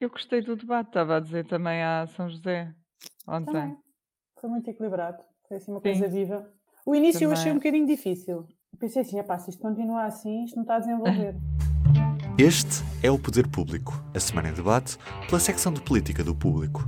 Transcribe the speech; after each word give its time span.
Eu 0.00 0.08
gostei 0.08 0.40
do 0.40 0.56
debate, 0.56 0.88
estava 0.88 1.18
a 1.18 1.20
dizer 1.20 1.44
também 1.46 1.82
a 1.82 2.06
São 2.16 2.26
José 2.26 2.74
ontem. 3.28 3.52
Também. 3.52 3.76
Foi 4.40 4.48
muito 4.48 4.70
equilibrado. 4.70 5.18
Foi 5.46 5.58
assim 5.58 5.70
uma 5.70 5.80
Sim, 5.80 5.90
coisa 5.90 6.08
viva. 6.08 6.50
O 6.86 6.94
início 6.94 7.24
eu 7.24 7.32
achei 7.32 7.52
um 7.52 7.56
também. 7.56 7.70
bocadinho 7.70 7.86
difícil. 7.86 8.46
Pensei 8.78 9.02
assim, 9.02 9.18
epá, 9.18 9.38
se 9.38 9.50
isto 9.50 9.60
continuar 9.60 10.06
assim, 10.06 10.44
isto 10.44 10.56
não 10.56 10.62
está 10.62 10.76
a 10.76 10.78
desenvolver. 10.78 11.34
Este 12.38 12.82
é 13.02 13.10
o 13.10 13.18
Poder 13.18 13.46
Público, 13.48 13.92
a 14.14 14.20
semana 14.20 14.48
em 14.48 14.54
debate 14.54 14.96
pela 15.28 15.38
secção 15.38 15.70
de 15.70 15.82
política 15.82 16.24
do 16.24 16.34
Público. 16.34 16.80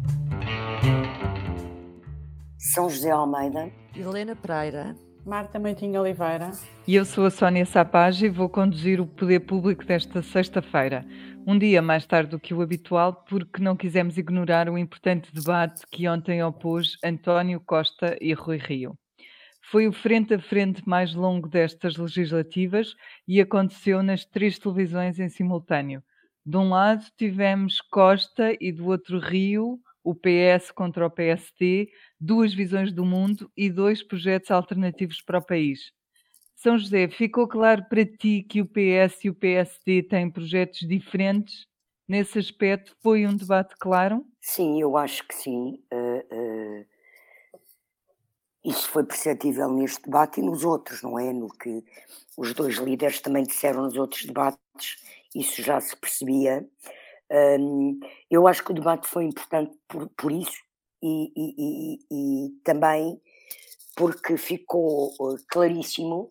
São 2.57 2.89
José 2.89 3.11
Almeida. 3.11 3.71
Helena 3.95 4.35
Pereira. 4.35 4.97
Marta 5.25 5.59
Meitinho 5.59 6.01
Oliveira. 6.01 6.51
E 6.87 6.97
eu 6.97 7.05
sou 7.05 7.25
a 7.25 7.31
Sónia 7.31 7.65
Sapage 7.65 8.27
e 8.27 8.31
vou 8.31 8.49
conduzir 8.49 9.01
o 9.01 9.07
Poder 9.07 9.41
Público 9.41 9.85
desta 9.85 10.21
sexta-feira. 10.21 11.07
Um 11.47 11.57
dia 11.57 11.81
mais 11.81 12.05
tarde 12.05 12.31
do 12.31 12.41
que 12.41 12.53
o 12.53 12.61
habitual, 12.61 13.25
porque 13.29 13.63
não 13.63 13.77
quisemos 13.77 14.19
ignorar 14.19 14.69
o 14.69 14.77
importante 14.77 15.33
debate 15.33 15.87
que 15.91 16.09
ontem 16.09 16.43
opôs 16.43 16.97
António 17.05 17.61
Costa 17.61 18.17
e 18.21 18.33
Rui 18.33 18.59
Rio. 18.59 18.99
Foi 19.71 19.87
o 19.87 19.93
frente 19.93 20.35
a 20.35 20.41
frente 20.41 20.87
mais 20.89 21.15
longo 21.15 21.49
destas 21.49 21.97
legislativas 21.97 22.95
e 23.27 23.41
aconteceu 23.41 24.03
nas 24.03 24.25
três 24.25 24.59
televisões 24.59 25.21
em 25.21 25.29
simultâneo. 25.29 26.03
De 26.45 26.57
um 26.57 26.71
lado 26.71 27.05
tivemos 27.17 27.81
Costa 27.81 28.57
e 28.61 28.73
do 28.73 28.87
outro 28.87 29.21
Rio, 29.21 29.79
o 30.05 30.15
PS 30.15 30.71
contra 30.73 31.07
o 31.07 31.11
PSD, 31.11 31.89
duas 32.19 32.53
visões 32.53 32.93
do 32.93 33.05
mundo 33.05 33.51
e 33.57 33.71
dois 33.71 34.03
projetos 34.03 34.51
alternativos 34.51 35.21
para 35.23 35.39
o 35.39 35.45
país. 35.45 35.93
São 36.57 36.79
José, 36.79 37.09
ficou 37.09 37.49
claro 37.49 37.85
para 37.89 38.05
ti 38.05 38.43
que 38.49 38.61
o 38.61 38.67
PS 38.67 39.25
e 39.25 39.31
o 39.31 39.35
PSD 39.35 40.05
têm 40.05 40.31
projetos 40.31 40.81
diferentes? 40.81 41.67
Nesse 42.07 42.39
aspecto, 42.39 42.97
foi 43.03 43.27
um 43.27 43.35
debate 43.35 43.75
claro? 43.81 44.25
Sim, 44.41 44.81
eu 44.81 44.97
acho 44.97 45.27
que 45.27 45.35
sim. 45.35 45.83
Uh, 45.93 46.35
uh, 46.35 46.87
isso 48.65 48.89
foi 48.89 49.05
perceptível 49.05 49.69
neste 49.73 50.03
debate 50.03 50.41
e 50.41 50.43
nos 50.45 50.65
outros, 50.65 51.03
não 51.03 51.19
é? 51.19 51.33
No 51.33 51.49
que 51.49 51.85
os 52.37 52.55
dois 52.55 52.77
líderes 52.77 53.21
também 53.21 53.43
disseram 53.45 53.83
nos 53.83 53.97
outros 53.97 54.25
debates, 54.25 55.03
isso 55.35 55.63
já 55.63 55.81
se 55.81 55.97
percebia. 55.97 56.65
Um, 57.33 57.99
eu 58.31 58.47
acho 58.47 58.63
que 58.63 58.73
o 58.73 58.75
debate 58.75 59.09
foi 59.09 59.25
importante 59.25 59.75
por, 59.89 60.07
por 60.11 60.31
isso 60.31 60.61
e, 61.03 61.33
e, 61.35 61.55
e, 61.59 61.99
e, 62.11 62.51
também 62.63 63.19
porque 63.97 64.37
ficou 64.37 65.09
uh, 65.19 65.37
claríssimo 65.49 66.31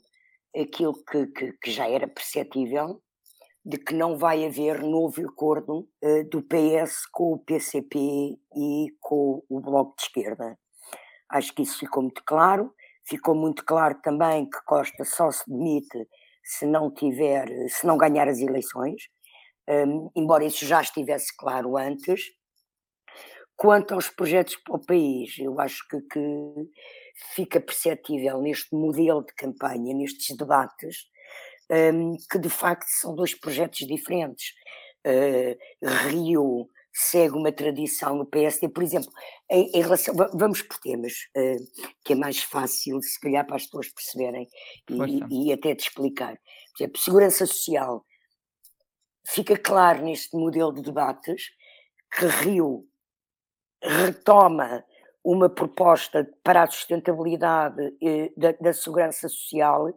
aquilo 0.55 0.93
que, 0.93 1.25
que, 1.27 1.53
que, 1.53 1.71
já 1.71 1.89
era 1.89 2.07
perceptível 2.07 3.01
de 3.65 3.77
que 3.77 3.95
não 3.95 4.15
vai 4.15 4.45
haver 4.45 4.83
novo 4.83 5.27
acordo 5.27 5.89
uh, 6.03 6.23
do 6.29 6.43
PS 6.43 7.07
com 7.11 7.33
o 7.33 7.39
PCP 7.39 8.37
e 8.55 8.87
com 8.99 9.43
o 9.49 9.59
Bloco 9.59 9.95
de 9.97 10.03
Esquerda. 10.03 10.55
Acho 11.29 11.51
que 11.55 11.63
isso 11.63 11.79
ficou 11.79 12.03
muito 12.03 12.21
claro. 12.23 12.73
Ficou 13.05 13.33
muito 13.33 13.65
claro 13.65 13.99
também 14.03 14.47
que 14.47 14.63
Costa 14.65 15.03
só 15.03 15.31
se 15.31 15.49
demite 15.49 16.07
se 16.43 16.65
não 16.65 16.91
tiver, 16.91 17.47
se 17.69 17.87
não 17.87 17.97
ganhar 17.97 18.27
as 18.27 18.39
eleições, 18.39 19.03
um, 19.69 20.09
embora 20.15 20.45
isso 20.45 20.65
já 20.65 20.81
estivesse 20.81 21.35
claro 21.35 21.77
antes. 21.77 22.21
Quanto 23.55 23.93
aos 23.93 24.09
projetos 24.09 24.55
para 24.55 24.75
o 24.75 24.85
país, 24.85 25.37
eu 25.37 25.59
acho 25.59 25.87
que, 25.87 26.01
que 26.01 26.19
fica 27.35 27.59
perceptível 27.59 28.41
neste 28.41 28.73
modelo 28.73 29.23
de 29.23 29.33
campanha, 29.33 29.93
nestes 29.93 30.35
debates, 30.35 31.05
um, 31.93 32.17
que 32.29 32.39
de 32.39 32.49
facto 32.49 32.87
são 32.87 33.15
dois 33.15 33.33
projetos 33.33 33.85
diferentes. 33.87 34.53
Uh, 35.05 35.57
Rio 36.09 36.69
segue 36.93 37.37
uma 37.37 37.51
tradição 37.51 38.15
no 38.15 38.25
PSD, 38.25 38.67
por 38.67 38.83
exemplo, 38.83 39.11
em, 39.49 39.71
em 39.73 39.81
relação, 39.81 40.13
vamos 40.33 40.61
por 40.61 40.77
temas, 40.79 41.13
uh, 41.37 41.87
que 42.03 42.13
é 42.13 42.15
mais 42.15 42.43
fácil, 42.43 43.01
se 43.01 43.19
calhar, 43.19 43.45
para 43.45 43.55
as 43.55 43.65
pessoas 43.65 43.89
perceberem 43.89 44.47
e, 44.89 45.47
e, 45.47 45.53
até 45.53 45.73
de 45.73 45.83
explicar. 45.83 46.35
Por 46.35 46.83
exemplo, 46.83 47.01
segurança 47.01 47.45
social. 47.45 48.05
Fica 49.33 49.57
claro 49.57 50.03
neste 50.03 50.35
modelo 50.35 50.73
de 50.73 50.81
debates 50.81 51.51
que 52.13 52.25
Rio 52.25 52.85
retoma 53.81 54.83
uma 55.23 55.49
proposta 55.49 56.29
para 56.43 56.63
a 56.63 56.67
sustentabilidade 56.67 57.81
uh, 57.81 58.33
da, 58.35 58.51
da 58.51 58.73
segurança 58.73 59.29
social 59.29 59.87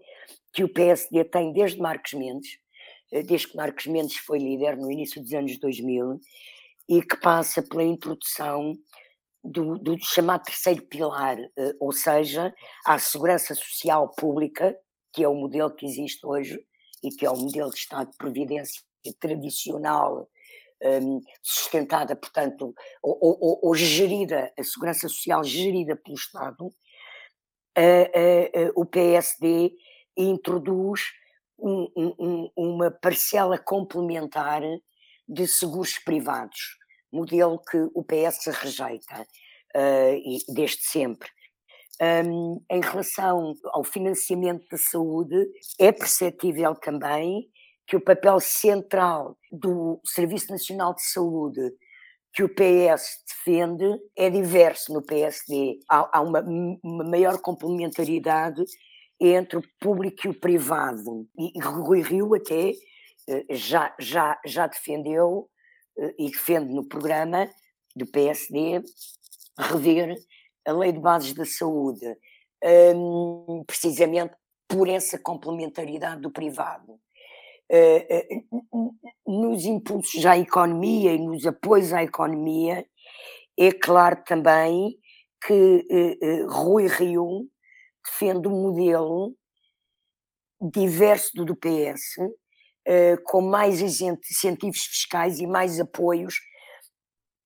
que 0.52 0.62
o 0.62 0.72
PSD 0.72 1.24
tem 1.24 1.52
desde 1.52 1.80
Marcos 1.80 2.12
Mendes, 2.12 2.60
uh, 3.10 3.24
desde 3.24 3.48
que 3.48 3.56
Marcos 3.56 3.86
Mendes 3.88 4.18
foi 4.18 4.38
líder 4.38 4.76
no 4.76 4.88
início 4.88 5.20
dos 5.20 5.32
anos 5.34 5.58
2000, 5.58 6.20
e 6.88 7.02
que 7.02 7.16
passa 7.16 7.60
pela 7.60 7.82
introdução 7.82 8.78
do, 9.42 9.76
do 9.80 9.98
chamado 9.98 10.44
terceiro 10.44 10.82
pilar, 10.82 11.38
eh, 11.40 11.74
ou 11.80 11.90
seja, 11.90 12.54
a 12.86 13.00
segurança 13.00 13.52
social 13.54 14.14
pública, 14.14 14.78
que 15.12 15.24
é 15.24 15.28
o 15.28 15.34
modelo 15.34 15.74
que 15.74 15.86
existe 15.86 16.24
hoje 16.24 16.64
e 17.02 17.08
que 17.10 17.26
é 17.26 17.30
o 17.30 17.36
modelo 17.36 17.70
de 17.70 17.78
Estado 17.78 18.10
de 18.10 18.16
Previdência 18.16 18.80
tradicional, 19.12 20.28
um, 20.82 21.20
sustentada, 21.42 22.14
portanto, 22.16 22.74
ou, 23.02 23.18
ou, 23.20 23.60
ou, 23.62 23.74
gerida, 23.74 24.52
a 24.58 24.64
segurança 24.64 25.08
social 25.08 25.42
gerida 25.44 25.96
pelo 25.96 26.16
Estado, 26.16 26.72
o 28.76 28.86
PSD 28.86 29.72
introduz 30.16 31.00
um, 31.58 31.88
um, 31.96 32.50
uma 32.56 32.90
parcela 32.90 33.58
complementar 33.58 34.62
de 35.26 35.46
seguros 35.46 35.98
privados, 35.98 36.76
modelo 37.12 37.58
que 37.58 37.78
o 37.94 38.04
PS 38.04 38.46
rejeita 38.46 39.22
uh, 39.22 40.54
desde 40.54 40.82
sempre. 40.82 41.28
Um, 42.02 42.60
em 42.70 42.80
relação 42.80 43.54
ao 43.66 43.84
financiamento 43.84 44.66
da 44.68 44.76
saúde, 44.76 45.46
é 45.78 45.92
perceptível 45.92 46.74
também 46.74 47.48
que 47.86 47.96
o 47.96 48.00
papel 48.00 48.40
central 48.40 49.36
do 49.50 50.00
Serviço 50.04 50.50
Nacional 50.50 50.94
de 50.94 51.02
Saúde 51.02 51.72
que 52.34 52.42
o 52.42 52.48
PS 52.48 53.22
defende 53.28 53.84
é 54.16 54.28
diverso 54.28 54.92
no 54.92 55.00
PSD. 55.00 55.78
Há, 55.88 56.18
há 56.18 56.20
uma, 56.20 56.40
uma, 56.82 57.04
maior 57.04 57.40
complementaridade 57.40 58.64
entre 59.20 59.58
o 59.58 59.62
público 59.80 60.26
e 60.26 60.30
o 60.30 60.40
privado. 60.40 61.28
E 61.38 61.60
Rui 61.60 62.02
Rio 62.02 62.34
até 62.34 62.72
eh, 63.28 63.46
já, 63.50 63.94
já, 64.00 64.36
já 64.44 64.66
defendeu 64.66 65.48
eh, 65.96 66.14
e 66.18 66.30
defende 66.30 66.74
no 66.74 66.88
programa 66.88 67.48
do 67.94 68.04
PSD 68.04 68.82
rever 69.56 70.16
a 70.66 70.72
lei 70.72 70.90
de 70.90 70.98
bases 70.98 71.34
da 71.34 71.44
saúde, 71.44 72.04
um, 72.96 73.62
precisamente 73.64 74.34
por 74.66 74.88
essa 74.88 75.18
complementaridade 75.18 76.20
do 76.20 76.32
privado. 76.32 76.98
Uh, 77.74 78.54
uh, 78.72 78.94
nos 79.26 79.64
impulsos 79.64 80.24
à 80.24 80.38
economia 80.38 81.12
e 81.12 81.18
nos 81.18 81.44
apoios 81.44 81.92
à 81.92 82.04
economia, 82.04 82.86
é 83.58 83.72
claro 83.72 84.22
também 84.24 84.96
que 85.44 85.84
uh, 85.90 86.46
Rui 86.46 86.86
Rio 86.86 87.48
defende 88.04 88.46
um 88.46 88.62
modelo 88.62 89.34
diverso 90.60 91.32
do 91.34 91.44
do 91.44 91.56
PS, 91.56 92.16
com 93.24 93.40
mais 93.42 93.80
incentivos 93.80 94.84
fiscais 94.84 95.40
e 95.40 95.46
mais 95.46 95.80
apoios 95.80 96.36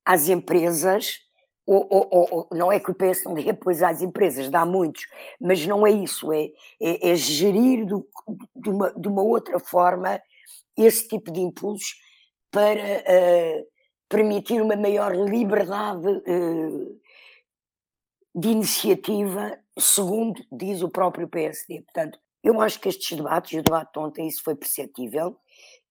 às 0.04 0.28
empresas. 0.28 1.27
Ou, 1.70 1.86
ou, 1.90 2.28
ou, 2.30 2.48
não 2.50 2.72
é 2.72 2.80
que 2.80 2.90
o 2.90 2.94
PS 2.94 3.24
não 3.24 3.34
dê 3.36 3.50
apoios 3.50 3.82
às 3.82 4.00
empresas, 4.00 4.48
dá 4.48 4.64
muitos, 4.64 5.06
mas 5.38 5.66
não 5.66 5.86
é 5.86 5.90
isso, 5.90 6.32
é, 6.32 6.46
é, 6.80 7.10
é 7.10 7.14
gerir 7.14 7.84
do, 7.84 8.08
de, 8.56 8.70
uma, 8.70 8.90
de 8.92 9.06
uma 9.06 9.22
outra 9.22 9.60
forma 9.60 10.18
esse 10.74 11.06
tipo 11.06 11.30
de 11.30 11.40
impulsos 11.40 11.96
para 12.50 12.80
uh, 12.80 13.66
permitir 14.08 14.62
uma 14.62 14.76
maior 14.76 15.14
liberdade 15.14 16.06
uh, 16.08 17.00
de 18.34 18.48
iniciativa, 18.48 19.58
segundo 19.78 20.42
diz 20.50 20.80
o 20.80 20.88
próprio 20.88 21.28
PSD. 21.28 21.82
Portanto, 21.82 22.18
eu 22.42 22.62
acho 22.62 22.80
que 22.80 22.88
estes 22.88 23.14
debates, 23.14 23.52
e 23.52 23.58
o 23.58 23.62
debate 23.62 23.92
de 23.92 23.98
ontem, 23.98 24.26
isso 24.26 24.42
foi 24.42 24.54
perceptível, 24.54 25.36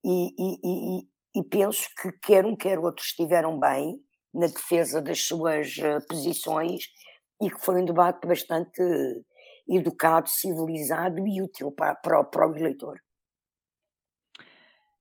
e, 0.04 0.34
e, 0.40 0.60
e, 0.64 1.08
e, 1.36 1.44
penso 1.44 1.88
que 2.02 2.12
quer 2.14 2.46
um, 2.46 2.56
quer 2.56 2.80
outro 2.80 3.04
estiveram 3.04 3.60
bem 3.60 4.02
na 4.34 4.48
defesa 4.48 5.02
das 5.02 5.24
suas 5.24 5.78
uh, 5.78 6.06
posições 6.08 6.86
e 7.42 7.50
que 7.50 7.60
foi 7.60 7.82
um 7.82 7.86
debate 7.86 8.28
bastante 8.28 8.82
educado, 9.68 10.30
civilizado 10.30 11.28
e 11.28 11.42
útil 11.42 11.72
para, 11.72 11.96
para, 11.96 12.24
para 12.24 12.50
o 12.50 12.56
eleitor. 12.56 13.00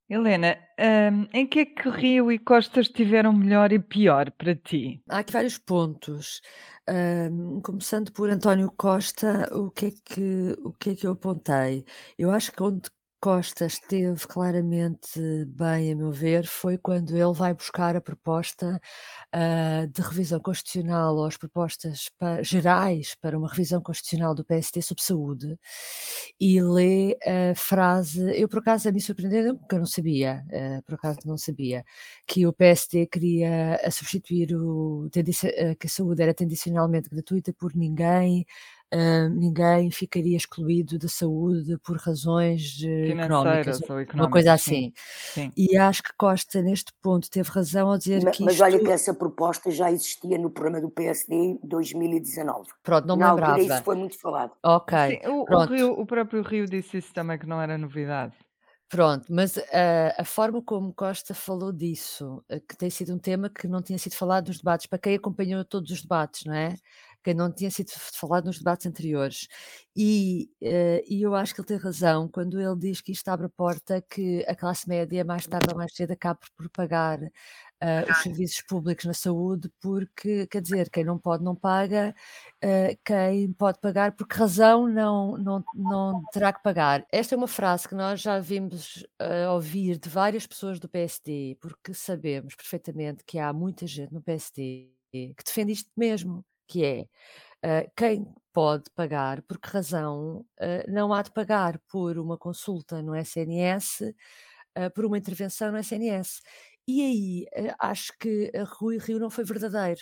Helena, 0.09 0.57
um, 0.79 1.27
em 1.33 1.45
que 1.45 1.59
é 1.59 1.65
que 1.65 1.89
Rio 1.89 2.31
e 2.31 2.39
Costa 2.39 2.79
estiveram 2.79 3.33
melhor 3.33 3.73
e 3.73 3.79
pior 3.79 4.31
para 4.31 4.55
ti? 4.55 5.03
Há 5.09 5.19
aqui 5.19 5.33
vários 5.33 5.57
pontos. 5.57 6.41
Um, 6.89 7.59
começando 7.61 8.13
por 8.13 8.29
António 8.29 8.71
Costa, 8.77 9.49
o 9.53 9.69
que, 9.69 9.87
é 9.87 9.91
que, 9.91 10.55
o 10.63 10.71
que 10.71 10.91
é 10.91 10.95
que 10.95 11.05
eu 11.05 11.11
apontei? 11.11 11.83
Eu 12.17 12.31
acho 12.31 12.53
que 12.53 12.63
onde 12.63 12.89
Costa 13.21 13.65
esteve 13.65 14.27
claramente 14.27 15.19
bem, 15.47 15.91
a 15.91 15.95
meu 15.95 16.11
ver, 16.11 16.45
foi 16.45 16.77
quando 16.77 17.17
ele 17.17 17.33
vai 17.33 17.51
buscar 17.51 17.95
a 17.95 18.01
proposta, 18.01 18.79
hã, 19.33 19.87
de 19.91 20.01
revisão 20.03 20.39
constitucional 20.39 21.15
ou 21.15 21.25
as 21.25 21.35
propostas 21.37 22.09
pa 22.19 22.43
gerais 22.43 23.15
para 23.15 23.35
uma 23.37 23.49
revisão 23.49 23.81
constitucional 23.81 24.35
do 24.35 24.45
PSD 24.45 24.81
sobre 24.83 25.03
saúde, 25.03 25.57
e 26.39 26.61
lê 26.61 27.17
a 27.25 27.55
frase 27.55 28.21
eu 28.39 28.47
por 28.47 28.59
acaso 28.59 28.89
a 28.89 28.91
mim 28.91 28.99
surpreendeu 28.99 29.57
porque 29.57 29.75
eu 29.75 29.79
não 29.79 29.85
sabia, 29.87 30.43
hã, 30.53 30.81
por 30.83 30.95
acaso 30.95 31.19
não 31.25 31.37
sabia, 31.39 31.83
que 32.27 32.45
o 32.45 32.53
PSD 32.53 33.07
queria 33.07 33.77
a 33.83 33.89
substituir 33.91 34.55
o 34.55 35.09
que 35.79 35.87
a 35.87 35.89
saúde 35.89 36.21
era 36.21 36.33
tendencionalmente 36.35 37.09
gratuita 37.09 37.51
por 37.53 37.75
ninguém 37.75 38.45
hã, 38.93 39.29
ninguém 39.29 39.91
ficaria 39.91 40.37
excluído 40.37 40.97
da 40.99 41.07
saúde 41.09 41.77
por 41.83 41.97
razões 41.97 42.77
eh, 42.83 43.11
económicas, 43.11 43.79
Financeiras 43.79 43.89
ou 43.89 43.99
uma 44.13 44.27
coisa 44.29 44.53
económicas, 44.53 44.61
sim, 44.61 44.83
assim. 44.83 44.93
sim. 45.25 45.53
E 45.57 45.77
acho 45.77 46.03
que 46.03 46.11
Costa 46.17 46.61
neste 46.61 46.93
ponto 47.01 47.29
teve 47.29 47.49
razão 47.51 47.89
ao 47.91 47.97
dizer 47.97 48.25
Ma 48.25 48.31
que 48.31 48.43
mas 48.45 48.59
olha 48.61 48.79
que 48.79 48.91
essa 48.91 49.13
proposta 49.13 49.69
já 49.71 49.91
existia 49.91 50.37
no 50.37 50.49
programa 50.49 50.81
do 50.81 50.89
PSD 50.89 51.35
em 51.35 51.59
2019. 51.63 52.69
Pronto, 52.83 53.07
não 53.07 53.17
me 53.17 53.23
altura 53.27 53.61
isso 53.61 53.81
lembrava. 53.81 53.83
foi 53.83 53.95
muito 53.95 54.19
falado. 54.19 54.53
Ok, 54.63 54.93
Sim, 55.05 55.19
o 55.27 55.57
o. 55.57 55.69
Rio 55.69 55.89
o 56.01 56.05
próprio 56.07 56.41
Rio 56.43 56.65
disse 56.67 56.97
isso 56.99 57.13
também, 57.13 57.39
que 57.39 57.47
não 57.47 57.61
era 57.61 57.77
novidade. 57.77 58.35
Pronto, 58.89 59.25
mas 59.29 59.57
a 59.57 60.21
a 60.21 60.25
forma 60.25 60.61
como 60.63 60.93
Costa 60.93 61.33
falou 61.33 61.73
disso, 61.73 62.41
eh, 62.49 62.59
que 62.61 62.77
tem 62.77 62.89
sido 62.89 63.13
um 63.13 63.19
tema 63.19 63.49
que 63.49 63.67
não 63.67 63.81
tinha 63.81 63.97
sido 63.99 64.15
falado 64.15 64.47
nos 64.47 64.57
debates, 64.59 64.87
para 64.87 64.97
quem 64.99 65.15
acompanhou 65.15 65.65
todos 65.65 65.91
os 65.91 66.01
debates, 66.01 66.45
não 66.45 66.53
é? 66.53 66.73
Que 67.27 67.33
não 67.33 67.51
tinha 67.51 67.69
sido 67.69 67.91
falado 67.91 68.45
nos 68.45 68.57
debates 68.59 68.85
anteriores. 68.85 69.47
E, 69.95 70.49
eh, 70.61 71.03
e 71.07 71.21
eu 71.21 71.35
acho 71.35 71.53
que 71.53 71.59
ele 71.61 71.67
tem 71.67 71.77
razão 71.77 72.29
quando 72.29 72.59
ele 72.59 72.75
diz 72.77 73.01
que 73.01 73.11
isto 73.11 73.27
abre 73.29 73.47
a 73.47 73.49
porta 73.49 74.01
que 74.01 74.45
a 74.47 74.55
classe 74.55 74.87
média 74.87 75.25
mais 75.25 75.45
tarde 75.47 75.69
ou 75.71 75.75
mais 75.77 75.93
cedo 75.93 76.11
acabe 76.13 76.39
por 76.55 76.69
pagar, 76.69 77.19
hã, 77.81 78.05
os 78.09 78.21
serviços 78.21 78.61
públicos 78.61 79.05
na 79.05 79.13
saúde, 79.13 79.69
porque, 79.81 80.47
quer 80.47 80.61
dizer, 80.61 80.89
quem 80.89 81.03
não 81.03 81.17
pode 81.19 81.43
não 81.43 81.55
paga, 81.55 82.15
hã, 82.63 82.89
quem 83.05 83.51
pode 83.53 83.79
pagar 83.79 84.13
por 84.15 84.27
que 84.27 84.35
razão 84.37 84.87
não 84.87 85.37
não 85.37 85.65
não 85.73 86.23
terá 86.31 86.53
que 86.53 86.63
pagar. 86.63 87.05
Esta 87.11 87.35
é 87.35 87.37
uma 87.37 87.47
frase 87.47 87.87
que 87.87 87.95
nós 87.95 88.21
já 88.21 88.39
vimos, 88.39 89.05
ouvir 89.53 89.97
de 89.99 90.09
várias 90.09 90.47
pessoas 90.47 90.79
do 90.79 90.87
PSD, 90.89 91.57
porque 91.61 91.93
sabemos 91.93 92.55
perfeitamente 92.55 93.23
que 93.25 93.39
há 93.39 93.51
muita 93.53 93.85
gente 93.87 94.13
no 94.13 94.21
PSD 94.21 94.91
que 95.11 95.43
defende 95.45 95.71
isto 95.73 95.89
mesmo, 95.97 96.45
que 96.67 96.83
é, 96.85 97.07
hã, 97.63 97.85
quem 97.95 98.27
pode 98.53 98.89
pagar, 98.95 99.41
por 99.43 99.59
que 99.59 99.69
razão, 99.69 100.45
hã, 100.61 100.83
não 100.89 101.13
há 101.13 101.21
de 101.23 101.31
pagar 101.31 101.79
por 101.89 102.17
uma 102.19 102.37
consulta 102.37 103.01
no 103.03 103.15
SNS, 103.15 104.13
hã, 104.77 104.89
por 104.91 105.05
uma 105.05 105.17
intervenção 105.17 105.71
no 105.71 105.77
SNS. 105.79 106.41
E 106.87 107.01
aí, 107.03 107.47
acho 107.79 108.13
que 108.19 108.51
Rui 108.79 108.97
Rio 108.99 109.19
não 109.19 109.29
foi 109.29 109.43
verdadeiro, 109.45 110.01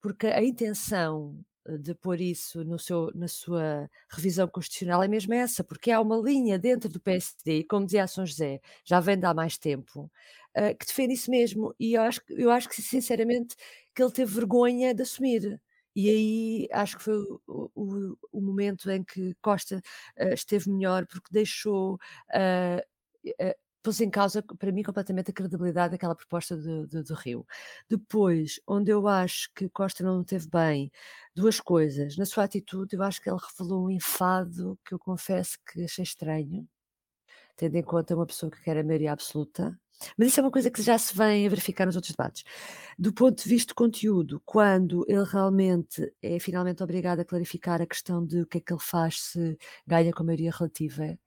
porque 0.00 0.26
a 0.28 0.42
intenção 0.44 1.38
de 1.80 1.94
pôr 1.94 2.20
isso 2.20 2.64
no 2.64 2.78
seu 2.78 3.10
na 3.14 3.28
sua 3.28 3.88
revisão 4.10 4.48
constitucional 4.48 5.02
é 5.02 5.08
mesmo 5.08 5.32
essa, 5.34 5.62
porque 5.64 5.90
há 5.92 6.00
uma 6.00 6.16
linha 6.18 6.58
dentro 6.58 6.88
do 6.90 7.00
PSD, 7.00 7.64
como 7.64 7.86
dizia 7.86 8.04
a 8.04 8.08
São 8.08 8.26
José, 8.26 8.60
já 8.84 8.98
vem 9.00 9.18
de 9.18 9.26
há 9.26 9.32
mais 9.34 9.58
tempo, 9.58 10.10
hã, 10.56 10.74
que 10.74 10.86
defende 10.86 11.14
isso 11.14 11.30
mesmo, 11.30 11.74
e 11.80 11.94
eu 11.94 12.02
acho 12.02 12.20
eu 12.30 12.50
acho 12.50 12.68
que 12.68 12.82
sinceramente 12.82 13.54
que 13.94 14.02
ele 14.02 14.12
teve 14.12 14.34
vergonha 14.34 14.94
de 14.94 15.02
assumir. 15.02 15.60
E 15.96 16.08
aí 16.10 16.68
acho 16.72 16.96
que 16.98 17.02
foi 17.04 17.16
o 17.46 17.70
o 17.74 18.16
o 18.32 18.40
momento 18.40 18.90
em 18.90 19.04
que 19.04 19.34
Costa, 19.42 19.80
hã, 20.18 20.30
esteve 20.34 20.70
melhor, 20.70 21.06
porque 21.06 21.28
deixou, 21.32 21.98
eh, 22.34 23.56
pôs 23.82 24.00
em 24.00 24.10
causa, 24.10 24.42
para 24.42 24.70
mim, 24.72 24.82
completamente 24.82 25.30
a 25.30 25.34
credibilidade 25.34 25.92
daquela 25.92 26.14
proposta 26.14 26.56
do 26.56 26.86
do 26.86 27.02
do 27.04 27.14
Rio. 27.14 27.46
Depois, 27.88 28.60
onde 28.66 28.90
eu 28.92 29.06
acho 29.08 29.50
que 29.54 29.68
Costa 29.68 30.04
não 30.04 30.22
teve 30.24 30.48
bem, 30.48 30.90
2 31.34 31.60
coisas. 31.60 32.16
Na 32.16 32.24
sua 32.26 32.44
atitude, 32.44 32.96
eu 32.96 33.02
acho 33.02 33.20
que 33.20 33.28
ele 33.30 33.38
revelou 33.58 33.86
um 33.86 33.90
enfado 33.90 34.78
que 34.84 34.94
eu 34.94 34.98
confesso 34.98 35.58
que 35.72 35.84
achei 35.84 36.04
estranho, 36.04 36.68
tendo 37.56 37.76
em 37.76 37.82
conta 37.82 38.14
uma 38.16 38.26
pessoa 38.26 38.50
que 38.52 38.62
quer 38.62 38.78
a 38.78 38.84
maioria 38.84 39.12
absoluta, 39.12 39.78
mas 40.16 40.28
isso 40.28 40.40
é 40.40 40.42
uma 40.42 40.50
coisa 40.50 40.70
que 40.70 40.82
já 40.82 40.98
se 40.98 41.16
vem 41.16 41.46
a 41.46 41.50
verificar 41.50 41.86
nos 41.86 41.96
outros 41.96 42.12
debates. 42.14 42.44
Do 42.98 43.12
ponto 43.12 43.42
de 43.42 43.48
vista 43.48 43.68
de 43.68 43.74
conteúdo, 43.74 44.42
quando 44.44 45.04
ele 45.08 45.24
realmente 45.24 46.12
é 46.22 46.38
finalmente 46.38 46.82
obrigado 46.82 47.20
a 47.20 47.24
clarificar 47.24 47.80
a 47.82 47.86
questão 47.86 48.24
de 48.24 48.42
o 48.42 48.46
que 48.46 48.58
é 48.58 48.60
que 48.60 48.72
ele 48.72 48.80
faz 48.82 49.20
se 49.20 49.58
ganha 49.86 50.12
com 50.12 50.24
maioria 50.24 50.50
relativa, 50.50 51.18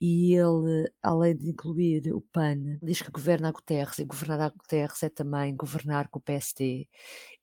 e 0.00 0.34
ele, 0.34 0.90
além 1.02 1.36
de 1.36 1.50
incluir 1.50 2.12
o 2.14 2.22
PAN, 2.22 2.78
diz 2.82 3.02
que 3.02 3.10
governa 3.10 3.48
a 3.48 3.52
Guterres, 3.52 3.98
e 3.98 4.04
governar 4.04 4.40
a 4.40 4.48
Guterres 4.48 5.02
é 5.02 5.10
também 5.10 5.54
governar 5.54 6.08
com 6.08 6.18
o 6.18 6.22
PSD. 6.22 6.88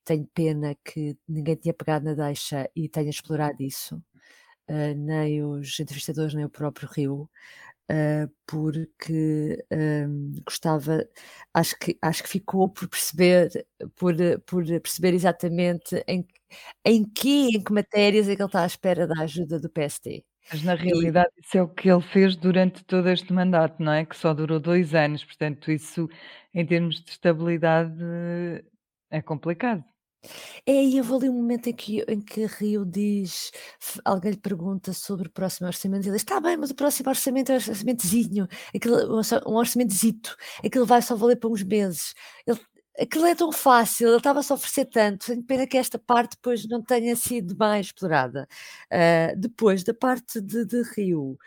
Tenho 0.04 0.28
pena 0.34 0.76
que 0.84 1.18
ninguém 1.28 1.56
tinha 1.56 1.74
pegado 1.74 2.06
na 2.06 2.14
deixa 2.16 2.70
e 2.76 2.90
tenha 2.90 3.10
explorado 3.12 3.62
isso, 3.62 4.02
hã, 4.70 4.94
nem 4.96 5.44
os 5.44 5.80
entrevistadores, 5.80 6.34
nem 6.36 6.46
o 6.46 6.50
próprio 6.50 6.90
Rio, 6.92 7.30
hã, 7.92 8.30
porque, 8.48 9.66
hã, 9.72 10.10
gostava 10.46 11.08
acho 11.54 11.78
que 11.80 11.98
acho 12.02 12.24
que 12.24 12.30
ficou 12.30 12.70
por 12.70 12.88
perceber 12.90 13.50
por 13.98 14.16
por 14.48 14.66
perceber 14.82 15.14
exatamente 15.16 16.04
em 16.08 16.24
que 16.24 16.34
em 16.86 17.06
que 17.06 17.30
em 17.58 17.64
que 17.64 17.74
matérias 17.74 18.30
é 18.30 18.36
que 18.36 18.42
ele 18.44 18.48
está 18.50 18.64
à 18.64 18.68
espera 18.68 19.08
da 19.08 19.22
ajuda 19.24 19.60
do 19.60 19.70
PSD. 19.70 20.26
Mas 20.52 20.62
na 20.64 20.76
E 20.80 20.86
realidade 20.86 21.30
isso 21.44 21.58
é 21.58 21.62
o 21.62 21.68
que 21.68 21.90
ele 21.90 22.02
fez 22.02 22.36
durante 22.38 22.84
todo 22.86 23.10
este 23.10 23.34
mandato, 23.34 23.82
não 23.84 23.92
é? 23.92 24.06
Que 24.06 24.16
só 24.16 24.34
durou 24.34 24.60
2 24.60 24.96
anos, 24.96 25.24
portanto 25.26 25.70
isso 25.72 26.08
em 26.54 26.66
termos 26.66 27.02
de 27.04 27.12
estabilidade 27.12 27.94
é 29.12 29.22
complicado. 29.22 29.84
É, 30.66 30.84
e 30.84 31.00
houve 31.00 31.14
ali 31.16 31.30
um 31.30 31.34
momento 31.34 31.68
em 31.70 31.74
que 31.74 32.04
em 32.08 32.20
que 32.22 32.46
Rio 32.46 32.86
diz 32.86 33.52
alguém 34.06 34.32
lhe 34.32 34.38
pergunta 34.38 34.94
sobre 34.94 35.28
o 35.28 35.32
próximo 35.32 35.68
orçamento 35.68 36.04
e 36.06 36.08
ele 36.10 36.14
diz: 36.18 36.22
"Está 36.24 36.40
bem, 36.40 36.58
mas 36.58 36.70
o 36.72 36.76
próximo 36.76 37.10
orçamento 37.10 37.52
é 37.52 37.56
um 37.56 37.58
orçamentozinho, 37.58 38.48
um 39.10 39.14
orça 39.16 39.42
orçamentozito, 39.46 40.36
aquilo 40.66 40.86
vai 40.86 41.02
só 41.02 41.16
valer 41.16 41.38
para 41.38 41.50
uns 41.50 41.64
meses". 41.64 42.14
Ele 42.46 42.60
aquilo 43.00 43.28
é 43.28 43.36
tão 43.36 43.52
fácil, 43.52 44.08
ele 44.08 44.18
estava-se 44.18 44.52
a 44.52 44.56
oferecer 44.56 44.86
tanto, 44.86 45.28
tenho 45.28 45.44
pena 45.44 45.68
que 45.68 45.78
esta 45.78 46.00
parte 46.00 46.32
depois 46.36 46.68
não 46.68 46.82
tenha 46.84 47.16
sido 47.16 47.56
mais 47.56 47.88
explorada. 47.88 48.48
Hã, 48.92 49.34
depois 49.38 49.84
da 49.84 49.94
parte 49.94 50.42
de 50.42 50.66
de 50.66 50.82
Rio, 50.96 51.38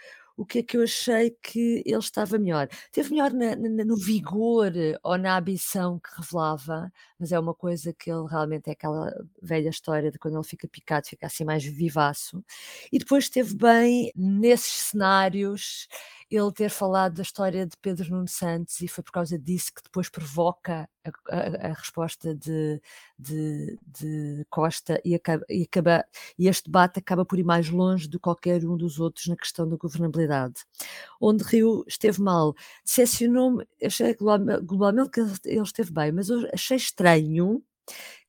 o 0.40 0.46
que 0.46 0.60
é 0.60 0.62
que 0.62 0.76
eu 0.76 0.82
achei 0.84 1.30
que 1.42 1.82
ele 1.84 1.98
estava 1.98 2.38
melhor? 2.38 2.66
Esteve 2.86 3.10
melhor 3.10 3.30
na 3.32 3.54
na 3.56 3.84
no 3.84 3.96
vigor 3.96 4.72
ou 5.02 5.18
na 5.18 5.36
ambição 5.38 5.98
que 6.00 6.08
revelava, 6.18 6.90
mas 7.18 7.30
é 7.32 7.38
uma 7.38 7.54
coisa 7.54 7.92
que 7.92 8.10
ele 8.10 8.26
realmente 8.26 8.68
é 8.68 8.72
aquela 8.72 9.12
velha 9.42 9.68
história 9.68 10.10
de 10.10 10.18
quando 10.18 10.36
ele 10.36 10.44
fica 10.44 10.66
picado, 10.66 11.06
fica 11.08 11.26
assim 11.26 11.44
mais 11.44 11.62
vivaço. 11.64 12.42
E 12.90 12.98
depois 12.98 13.24
esteve 13.24 13.54
bem 13.54 14.10
nesses 14.16 14.72
cenários, 14.90 15.88
ele 16.30 16.52
ter 16.52 16.70
falado 16.70 17.14
da 17.14 17.22
história 17.22 17.66
de 17.66 17.76
Pedro 17.76 18.10
Nuno 18.10 18.28
Santos 18.28 18.80
e 18.80 18.88
foi 18.88 19.02
por 19.02 19.12
causa 19.12 19.38
disso 19.38 19.72
que 19.74 19.82
depois 19.82 20.08
provoca 20.08 20.88
a 21.04 21.10
a 21.30 21.70
a 21.70 21.72
resposta 21.72 22.34
de 22.34 22.80
de 23.18 23.78
de 23.86 24.46
Costa 24.48 25.00
e 25.04 25.14
acaba 25.14 25.44
e 25.48 25.62
acaba 25.64 26.04
e 26.38 26.46
este 26.48 26.64
debate 26.66 26.98
acaba 27.00 27.24
por 27.24 27.38
ir 27.38 27.44
mais 27.44 27.68
longe 27.70 28.08
de 28.08 28.18
qualquer 28.18 28.64
um 28.64 28.76
dos 28.76 29.00
outros 29.00 29.26
na 29.26 29.36
questão 29.36 29.68
da 29.68 29.76
governabilidade. 29.76 30.64
Onde 31.20 31.44
Rio 31.44 31.84
esteve 31.88 32.20
mal, 32.22 32.54
decepcionou-me, 32.84 33.66
achei 33.84 34.14
globa 34.14 34.60
globalmente 34.60 35.10
que 35.10 35.20
ele 35.20 35.62
esteve 35.62 35.92
bem, 35.92 36.12
mas 36.12 36.28
eu 36.28 36.48
achei 36.52 36.76
estranho 36.76 37.62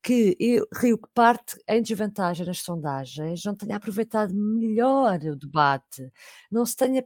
que 0.02 0.36
Rio, 0.74 0.98
que 0.98 1.10
parte 1.14 1.58
em 1.68 1.82
desvantagem 1.82 2.46
nas 2.46 2.60
sondagens, 2.60 3.44
não 3.46 3.56
tenha 3.56 3.76
aproveitado 3.76 4.34
melhor 4.34 5.20
o 5.26 5.36
debate, 5.36 6.12
não 6.52 6.66
se 6.66 6.76
tenha 6.76 7.06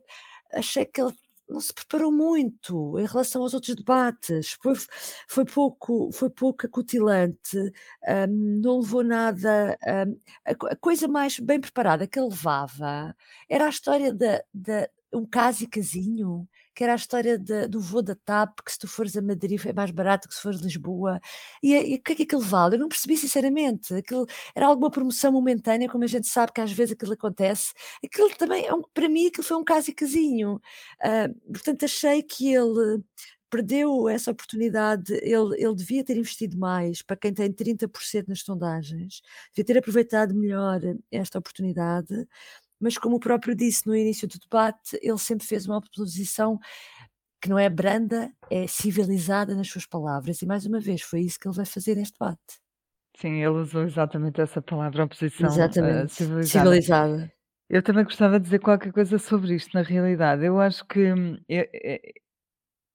achei 0.55 0.85
que 0.85 1.01
ele 1.01 1.13
não 1.49 1.59
se 1.61 1.73
preparou 1.73 2.11
muito 2.11 2.97
em 2.99 3.05
relação 3.05 3.43
aos 3.43 3.53
outros 3.53 3.75
debates, 3.75 4.57
foi 4.63 4.73
foi 5.27 5.45
pouco 5.45 6.11
foi 6.11 6.29
pouco 6.29 6.65
acutilante, 6.65 7.57
hã, 8.07 8.27
não 8.27 8.79
levou 8.79 9.03
nada, 9.03 9.77
hã, 9.87 10.05
a 10.45 10.51
a 10.73 10.75
coisa 10.77 11.07
mais 11.07 11.39
bem 11.39 11.59
preparada 11.61 12.07
que 12.07 12.19
ele 12.19 12.29
levava 12.29 13.15
era 13.49 13.65
a 13.67 13.69
história 13.69 14.13
da 14.13 14.43
da 14.53 14.89
um 15.13 15.25
caso 15.25 15.63
e 15.63 15.67
casinho, 15.67 16.47
que 16.75 16.83
era 16.83 16.93
a 16.93 16.95
história 16.95 17.39
da 17.39 17.67
do 17.67 17.79
voo 17.79 18.01
da 18.01 18.15
TAP, 18.15 18.59
que 18.65 18.71
se 18.71 18.79
tu 18.79 18.87
fores 18.87 19.15
a 19.17 19.21
Madrid 19.21 19.59
é 19.65 19.73
mais 19.73 19.91
barato 19.91 20.27
que 20.27 20.35
se 20.35 20.41
fores 20.41 20.59
a 20.61 20.63
Lisboa, 20.63 21.19
e 21.63 21.95
o 21.95 22.01
que 22.03 22.11
é 22.13 22.15
que 22.15 22.23
aquilo 22.23 22.41
vale? 22.41 22.75
Eu 22.75 22.79
não 22.79 22.89
percebi 22.89 23.17
sinceramente, 23.17 23.93
aquilo 23.93 24.25
era 24.55 24.67
alguma 24.67 24.91
promoção 24.91 25.31
momentânea, 25.31 25.89
como 25.89 26.03
a 26.03 26.07
gente 26.07 26.27
sabe 26.27 26.51
que 26.53 26.61
às 26.61 26.71
vezes 26.71 26.93
aquilo 26.93 27.13
acontece, 27.13 27.73
aquilo 28.03 28.29
também 28.37 28.65
é 28.65 28.73
um 28.73 28.81
para 28.93 29.09
mim 29.09 29.27
aquilo 29.27 29.43
foi 29.47 29.57
um 29.57 29.63
caso 29.63 29.89
e 29.91 29.93
casinho. 29.93 30.61
Hã, 31.03 31.33
portanto 31.53 31.85
achei 31.85 32.21
que 32.23 32.53
ele 32.53 33.01
perdeu 33.49 34.09
essa 34.09 34.31
oportunidade, 34.31 35.13
ele 35.21 35.55
ele 35.63 35.75
devia 35.75 36.03
ter 36.03 36.17
investido 36.17 36.57
mais, 36.57 37.01
para 37.01 37.15
quem 37.15 37.33
tem 37.33 37.51
30% 37.53 38.27
nas 38.27 38.41
sondagens, 38.41 39.21
devia 39.53 39.65
ter 39.65 39.77
aproveitado 39.77 40.33
melhor 40.35 40.81
esta 41.11 41.39
oportunidade, 41.39 42.27
mas 42.79 42.97
como 42.97 43.17
o 43.17 43.19
próprio 43.19 43.55
disse 43.55 43.87
no 43.87 43.95
início 43.95 44.27
do 44.27 44.39
debate, 44.39 44.97
ele 45.01 45.17
sempre 45.17 45.45
fez 45.45 45.65
uma 45.65 45.77
oposição 45.77 46.59
que 47.41 47.49
não 47.49 47.59
é 47.59 47.69
branda, 47.69 48.31
é 48.49 48.65
civilizada 48.67 49.53
nas 49.55 49.67
suas 49.67 49.85
palavras, 49.85 50.41
e 50.41 50.45
mais 50.45 50.65
uma 50.65 50.79
vez 50.79 51.01
foi 51.01 51.21
isso 51.21 51.39
que 51.39 51.47
ele 51.47 51.55
vai 51.55 51.65
fazer 51.65 51.95
neste 51.95 52.17
debate. 52.17 52.59
Sim, 53.17 53.35
ele 53.35 53.47
usou 53.49 53.83
exatamente 53.83 54.41
essa 54.41 54.61
palavra, 54.61 55.05
oposição 55.05 55.47
uh, 55.47 55.51
civilizada. 56.09 56.43
civilizada. 56.43 57.31
Eu 57.69 57.81
também 57.81 58.03
gostava 58.03 58.39
de 58.39 58.45
dizer 58.45 58.59
qualquer 58.59 58.91
coisa 58.91 59.17
sobre 59.17 59.55
isto, 59.55 59.73
na 59.73 59.81
realidade. 59.81 60.45
Eu 60.45 60.59
acho 60.59 60.85
que 60.85 61.13
hum, 61.13 61.37
eu, 61.47 61.65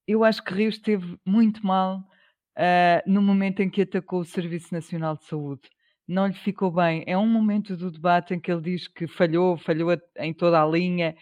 eu 0.06 0.24
acho 0.24 0.42
que 0.44 0.52
Rio 0.52 0.68
esteve 0.68 1.18
muito 1.24 1.64
mal 1.64 1.98
uh, 2.58 3.02
no 3.10 3.22
momento 3.22 3.60
em 3.60 3.70
que 3.70 3.82
atacou 3.82 4.20
o 4.20 4.24
Serviço 4.24 4.74
Nacional 4.74 5.16
de 5.16 5.24
Saúde. 5.24 5.62
Não 6.10 6.26
lhe 6.26 6.34
ficou 6.34 6.72
bem. 6.72 7.04
É 7.06 7.16
um 7.16 7.26
momento 7.28 7.76
do 7.76 7.88
debate 7.88 8.34
em 8.34 8.40
que 8.40 8.50
ele 8.50 8.62
diz 8.62 8.88
que 8.88 9.06
falhou, 9.06 9.56
falhou 9.56 9.90
em 10.18 10.34
toda 10.34 10.60
a 10.60 10.66
linha. 10.66 11.14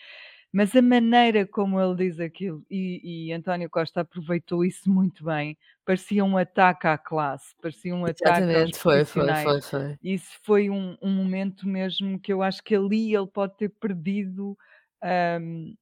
Mas 0.50 0.74
a 0.74 0.80
maneira 0.80 1.46
como 1.46 1.78
ele 1.78 1.94
diz 1.94 2.18
aquilo, 2.18 2.64
e, 2.70 3.28
e 3.28 3.32
António 3.34 3.68
Costa 3.68 4.00
aproveitou 4.00 4.64
isso 4.64 4.90
muito 4.90 5.22
bem, 5.24 5.58
parecia 5.84 6.24
um 6.24 6.38
ataque 6.38 6.86
à 6.86 6.96
classe, 6.96 7.54
parecia 7.60 7.94
um 7.94 8.06
ataque 8.06 8.40
Exatamente, 8.40 8.78
foi, 8.78 9.04
foi, 9.04 9.34
foi, 9.34 9.60
foi. 9.60 9.98
Isso 10.02 10.38
foi 10.42 10.70
um, 10.70 10.96
um 11.02 11.10
momento 11.10 11.68
mesmo 11.68 12.18
que 12.18 12.32
eu 12.32 12.42
acho 12.42 12.64
que 12.64 12.74
ali 12.74 13.14
ele 13.14 13.26
pode 13.26 13.58
ter 13.58 13.68
perdido, 13.68 14.56
ahm, 15.02 15.74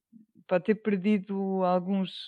pode 0.46 0.64
ter 0.64 0.74
perdido 0.76 1.62
alguns, 1.64 2.26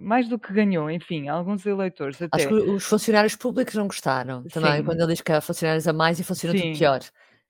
mais 0.00 0.28
do 0.28 0.38
que 0.38 0.52
ganhou, 0.52 0.90
enfim, 0.90 1.28
alguns 1.28 1.64
eleitores 1.66 2.20
Acho 2.32 2.48
que 2.48 2.54
até. 2.54 2.70
os 2.70 2.84
funcionários 2.84 3.36
públicos 3.36 3.74
não 3.74 3.86
gostaram 3.86 4.42
também, 4.44 4.78
Sim, 4.78 4.84
quando 4.84 5.00
ele 5.00 5.12
diz 5.12 5.20
que 5.20 5.32
há 5.32 5.40
funcionários 5.40 5.86
a 5.86 5.92
mais 5.92 6.18
e 6.18 6.24
funciona 6.24 6.54
tudo 6.54 6.72
sim. 6.72 6.78
pior. 6.78 7.00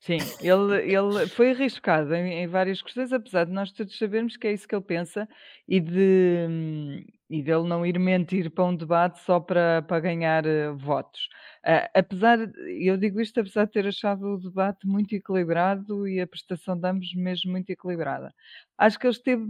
Sim, 0.00 0.18
ele, 0.40 0.94
ele 0.94 1.26
foi 1.28 1.50
arriscado 1.50 2.14
em, 2.14 2.42
em 2.42 2.46
várias 2.46 2.80
questões, 2.80 3.12
apesar 3.12 3.44
de 3.44 3.52
nós 3.52 3.70
todos 3.70 3.96
sabermos 3.98 4.36
que 4.36 4.46
é 4.46 4.52
isso 4.52 4.66
que 4.66 4.74
ele 4.74 4.82
pensa 4.82 5.28
e 5.68 5.78
de 5.78 6.46
hum, 6.48 7.04
e 7.30 7.42
dele 7.44 7.68
não 7.68 7.86
ir 7.86 7.96
mentir 7.98 8.50
para 8.50 8.64
um 8.64 8.74
debate 8.74 9.20
só 9.20 9.38
para, 9.38 9.82
para 9.82 10.00
ganhar 10.00 10.44
eh, 10.44 10.72
votos. 10.72 11.28
Ah, 11.64 11.88
apesar, 11.94 12.38
eu 12.66 12.96
digo 12.96 13.20
isto 13.20 13.38
apesar 13.38 13.66
de 13.66 13.70
ter 13.72 13.86
achado 13.86 14.24
o 14.34 14.38
debate 14.40 14.84
muito 14.86 15.14
equilibrado 15.14 16.08
e 16.08 16.20
a 16.20 16.26
prestação 16.26 16.76
de 16.78 16.88
ambos 16.88 17.14
mesmo 17.14 17.52
muito 17.52 17.70
equilibrada. 17.70 18.34
Acho 18.76 18.98
que 18.98 19.06
ele 19.06 19.12
esteve, 19.12 19.44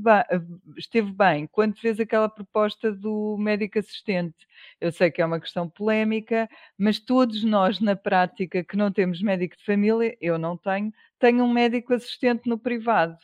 esteve 0.76 1.12
bem 1.12 1.46
quando 1.46 1.78
fez 1.78 1.98
aquela 1.98 2.28
proposta 2.28 2.92
do 2.92 3.36
médico 3.38 3.78
assistente. 3.78 4.46
Eu 4.80 4.92
sei 4.92 5.10
que 5.10 5.22
é 5.22 5.26
uma 5.26 5.40
questão 5.40 5.68
polémica, 5.68 6.48
mas 6.76 6.98
todos 7.00 7.42
nós, 7.44 7.80
na 7.80 7.96
prática, 7.96 8.62
que 8.62 8.76
não 8.76 8.92
temos 8.92 9.22
médico 9.22 9.56
de 9.56 9.64
família, 9.64 10.16
eu 10.20 10.38
não 10.38 10.56
tenho, 10.56 10.92
tenho 11.18 11.44
um 11.44 11.52
médico 11.52 11.94
assistente 11.94 12.48
no 12.48 12.58
privado. 12.58 13.16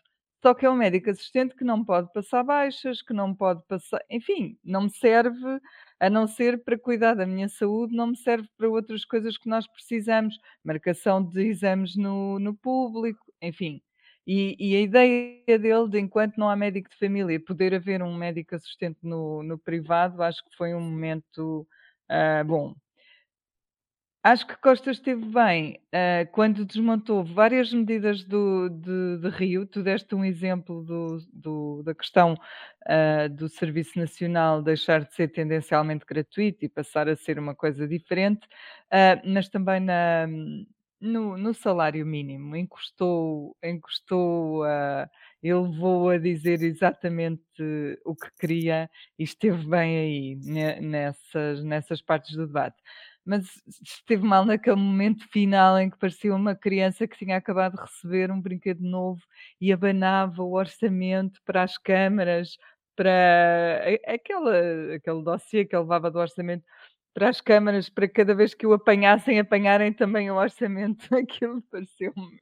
Só 0.47 0.55
que 0.55 0.65
é 0.65 0.71
um 0.71 0.77
médico 0.77 1.11
assistente 1.11 1.57
que 1.57 1.65
não 1.65 1.85
pode 1.85 2.13
passar 2.13 2.45
baixas, 2.45 3.03
que 3.03 3.13
não 3.13 3.35
pode 3.35 3.65
passar, 3.67 4.01
enfim, 4.09 4.57
não 4.65 4.83
me 4.83 4.91
serve, 4.91 5.61
a 5.99 6.09
não 6.09 6.29
ser 6.29 6.63
para 6.63 6.79
cuidar 6.79 7.15
da 7.15 7.27
minha 7.27 7.49
saúde, 7.49 7.97
não 7.97 8.07
me 8.07 8.17
serve 8.17 8.49
para 8.57 8.69
outras 8.69 9.05
coisas 9.05 9.37
que 9.37 9.49
nós 9.49 9.67
precisamos, 9.67 10.39
marcação 10.63 11.21
de 11.21 11.49
exames 11.49 11.97
no, 11.97 12.39
no 12.39 12.55
público, 12.55 13.27
enfim. 13.43 13.83
E, 14.25 14.55
e 14.61 14.77
a 14.77 14.81
ideia 14.83 15.59
dele, 15.59 15.89
de 15.91 15.99
enquanto 15.99 16.37
não 16.37 16.49
há 16.49 16.55
médico 16.55 16.91
de 16.91 16.97
família, 16.97 17.45
poder 17.45 17.75
haver 17.75 18.01
um 18.01 18.15
médico 18.15 18.55
assistente 18.55 19.01
no, 19.03 19.43
no 19.43 19.59
privado, 19.59 20.23
acho 20.23 20.45
que 20.45 20.57
foi 20.57 20.75
um 20.75 20.81
momento 20.81 21.67
ah, 22.09 22.45
bom. 22.45 22.73
Acho 24.29 24.45
que 24.45 24.57
Costa 24.57 24.91
esteve 24.91 25.25
bem, 25.27 25.79
ah, 25.93 26.27
quando 26.33 26.65
desmontou 26.65 27.23
várias 27.25 27.73
medidas 27.73 28.25
do 28.25 28.69
de 28.69 29.19
de 29.21 29.29
Rio. 29.31 29.65
Tu 29.67 29.85
deste 29.85 30.17
um 30.17 30.25
exemplo 30.25 30.83
do 30.83 31.19
do 31.33 31.83
da 31.85 31.95
questão, 31.95 32.35
ah, 32.89 33.29
do 33.29 33.49
Serviço 33.49 33.97
Nacional 33.97 34.63
deixar 34.63 35.05
de 35.05 35.15
ser 35.15 35.29
tendencialmente 35.29 36.05
gratuito 36.05 36.65
e 36.65 36.69
passar 36.69 37.09
a 37.09 37.15
ser 37.15 37.39
uma 37.39 37.55
coisa 37.55 37.87
diferente, 37.87 38.49
ah, 38.91 39.21
mas 39.25 39.49
também 39.49 39.79
na 39.81 40.27
no 41.01 41.37
no 41.37 41.55
salário 41.55 42.05
mínimo, 42.07 42.57
encostou 42.57 43.57
encostou, 43.63 44.65
ah, 44.65 45.09
ele 45.43 45.55
levou 45.55 46.09
a 46.11 46.19
dizer 46.19 46.63
exatamente 46.63 47.43
o 48.05 48.15
que 48.17 48.29
queria 48.41 48.91
e 49.19 49.23
esteve 49.25 49.65
bem 49.69 49.99
aí, 49.99 50.37
ne 50.43 50.81
nessas 50.81 51.63
nessas 51.65 52.03
partes 52.03 52.35
do 52.37 52.47
debate 52.47 52.77
mas 53.27 53.45
esteve 53.83 54.23
mal 54.23 54.45
naquele 54.45 54.77
momento 54.77 55.27
final 55.31 55.79
em 55.79 55.91
que 55.91 55.99
parecia 55.99 56.35
uma 56.35 56.55
criança 56.55 57.07
que 57.07 57.19
tinha 57.19 57.37
acabado 57.37 57.75
de 57.77 57.83
receber 57.83 58.31
um 58.31 58.41
brinquedo 58.41 58.81
novo 58.81 59.21
e 59.61 59.73
abanava 59.73 60.43
o 60.43 60.53
orçamento 60.55 61.41
para 61.45 61.63
as 61.65 61.77
câmaras, 61.77 62.57
para 62.95 63.83
a 64.07 64.15
aquela 64.15 64.53
aquele 64.95 65.23
dossiê 65.23 65.65
que 65.65 65.75
ele 65.75 65.83
levava 65.83 66.11
do 66.11 66.19
orçamento 66.19 66.65
para 67.17 67.31
as 67.31 67.41
câmaras, 67.41 67.89
para 67.89 68.07
cada 68.07 68.35
vez 68.35 68.53
que 68.53 68.67
o 68.67 68.75
apanhassem, 68.75 69.41
apanharem 69.41 69.91
também 69.91 70.31
o 70.31 70.35
orçamento. 70.35 71.07
Aquilo 71.17 71.63
pareceu-me. 71.63 72.39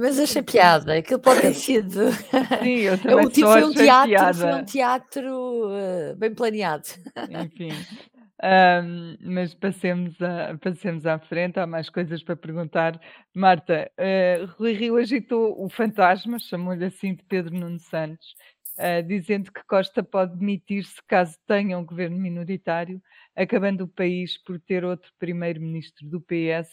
Mas 0.00 0.16
achei 0.20 0.42
piada, 0.44 0.96
aquilo 0.96 1.18
pode 1.18 1.40
ter 1.40 1.54
sido. 1.54 2.12
Sim, 2.62 2.78
eu 2.78 2.94
É, 2.94 2.96
também 2.98 3.26
O 3.26 3.30
tipo 3.30 3.48
foi 3.48 3.64
um 3.64 3.72
teatro, 3.72 4.34
foi 4.34 4.54
um 4.54 4.64
teatro 4.64 5.68
eh, 5.72 6.14
bem 6.16 6.32
planeado. 6.32 6.86
Enfim. 7.28 7.70
Ahm, 8.46 9.16
mas 9.22 9.54
passemos, 9.54 10.20
a, 10.20 10.54
passemos 10.58 11.06
à 11.06 11.18
frente, 11.18 11.58
há 11.58 11.66
mais 11.66 11.88
coisas 11.88 12.22
para 12.22 12.36
perguntar. 12.36 13.00
Marta, 13.34 13.90
eh, 13.96 14.44
Rui 14.58 14.72
Rio 14.74 14.96
agitou 14.98 15.56
o 15.64 15.66
fantasma, 15.70 16.38
chamou-lhe 16.38 16.84
assim 16.84 17.14
de 17.14 17.22
Pedro 17.24 17.54
Nuno 17.54 17.78
Santos, 17.78 18.34
eh, 18.76 19.00
dizendo 19.00 19.50
que 19.50 19.64
Costa 19.66 20.02
pode 20.02 20.36
demitir-se 20.38 21.02
caso 21.08 21.38
tenha 21.46 21.78
um 21.78 21.86
governo 21.86 22.18
minoritário, 22.18 23.00
acabando 23.34 23.84
o 23.84 23.88
país 23.88 24.36
por 24.36 24.60
ter 24.60 24.84
outro 24.84 25.10
primeiro-ministro 25.18 26.06
do 26.06 26.20
PS 26.20 26.70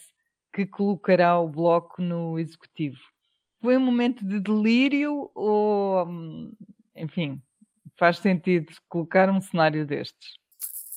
que 0.52 0.66
colocará 0.66 1.38
o 1.40 1.48
bloco 1.48 2.02
no 2.02 2.38
executivo. 2.38 2.98
Foi 3.62 3.78
um 3.78 3.80
momento 3.80 4.26
de 4.26 4.40
delírio 4.40 5.30
ou, 5.34 6.06
hum, 6.06 6.52
enfim, 6.94 7.40
faz 7.98 8.18
sentido 8.18 8.72
colocar 8.88 9.30
um 9.30 9.40
cenário 9.40 9.86
destes? 9.86 10.41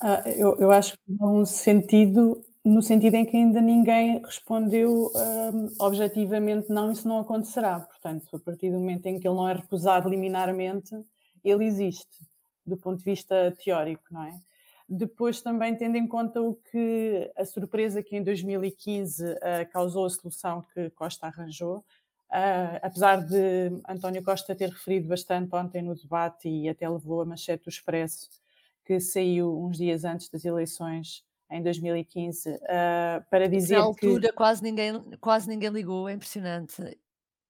Ah, 0.02 0.24
eu, 0.26 0.56
eu 0.60 0.72
acho 0.72 0.94
que 0.94 1.00
dá 1.08 1.26
um 1.26 1.46
sentido, 1.46 2.42
no 2.64 2.82
sentido 2.82 3.16
em 3.16 3.26
que 3.26 3.38
ainda 3.38 3.62
ninguém 3.62 4.22
respondeu 4.24 5.12
hum, 5.54 5.70
objetivamente 5.80 6.70
não, 6.70 6.92
isso 6.92 7.08
não 7.08 7.20
acontecerá. 7.20 7.80
Portanto, 7.80 8.28
a 8.36 8.40
partir 8.40 8.72
do 8.72 8.80
momento 8.80 9.06
em 9.06 9.20
que 9.20 9.28
ele 9.28 9.36
não 9.36 9.48
é 9.48 9.54
recusado 9.54 10.10
liminarmente, 10.10 10.94
ele 11.44 11.66
existe, 11.66 12.08
do 12.66 12.76
ponto 12.78 12.98
de 13.00 13.06
vista 13.06 13.56
teórico, 13.64 14.04
não 14.12 14.24
é? 14.24 14.38
Depois 14.88 15.42
também 15.42 15.76
tendo 15.76 15.96
em 15.98 16.08
conta 16.08 16.42
o 16.42 16.56
que 16.72 17.32
a 17.36 17.46
surpresa 17.46 18.04
que 18.04 18.16
em 18.18 18.24
2015 18.24 19.24
ah, 19.42 19.66
causou 19.66 20.06
a 20.06 20.10
solução 20.10 20.64
que 20.74 20.90
Costa 20.92 21.28
arranjou, 21.28 21.84
ah, 22.30 22.80
apesar 22.84 23.24
de 23.26 23.72
António 23.88 24.22
Costa 24.24 24.54
ter 24.56 24.70
referido 24.70 25.08
bastante 25.08 25.56
ontem 25.56 25.82
no 25.82 25.96
debate 25.96 26.50
e 26.50 26.68
até 26.70 26.88
levou 26.90 27.22
a 27.22 27.26
manchete 27.26 27.64
do 27.64 27.70
Expresso, 27.70 28.30
que 28.86 29.00
saiu 29.00 29.58
uns 29.66 29.78
dias 29.78 30.06
antes 30.06 30.30
das 30.30 30.46
eleições 30.46 31.24
em 31.52 31.62
2015, 31.64 32.60
ah, 32.70 33.26
para 33.30 33.48
Na 33.70 33.80
dizer 33.80 33.94
que 33.96 34.08
altura 34.08 34.32
quase 34.34 34.64
ninguém, 34.64 34.94
quase 35.20 35.48
ninguém 35.50 35.70
ligou, 35.70 36.08
é 36.10 36.14
impressionante. 36.14 36.82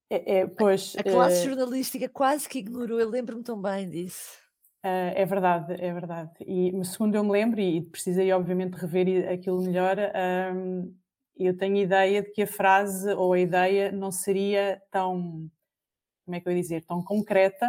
é, 0.10 0.39
é, 0.39 0.48
pois 0.48 0.96
A 0.98 1.04
classe 1.04 1.42
ah, 1.42 1.48
jornalística 1.48 2.10
quase 2.10 2.50
que 2.50 2.60
ignorou, 2.60 3.00
eu 3.00 3.08
lembro-me 3.10 3.44
tão 3.44 3.62
bem 3.62 3.89
disso. 3.89 4.38
ah, 4.84 5.12
é 5.15 5.25
verdade, 5.25 5.74
é 5.74 5.94
verdade. 5.94 6.32
E 6.42 6.72
segundo 6.86 7.15
eu 7.15 7.24
me 7.24 7.32
lembro, 7.32 7.60
e 7.60 7.82
precisei 7.89 8.32
obviamente 8.32 8.74
rever 8.75 9.30
aquilo 9.32 9.62
melhor, 9.62 9.98
ahm, 10.15 10.94
eu 11.38 11.58
tenho 11.58 11.77
ideia 11.77 12.22
de 12.24 12.32
que 12.32 12.44
a 12.44 12.48
frase 12.48 13.12
ou 13.13 13.34
a 13.34 13.39
ideia 13.39 13.92
não 13.92 14.12
seria 14.12 14.82
tão, 14.92 15.50
como 16.25 16.36
é 16.38 16.42
que 16.42 16.50
eu 16.50 16.54
ia 16.54 16.62
dizer, 16.62 16.86
tão 16.86 17.04
concreta 17.04 17.68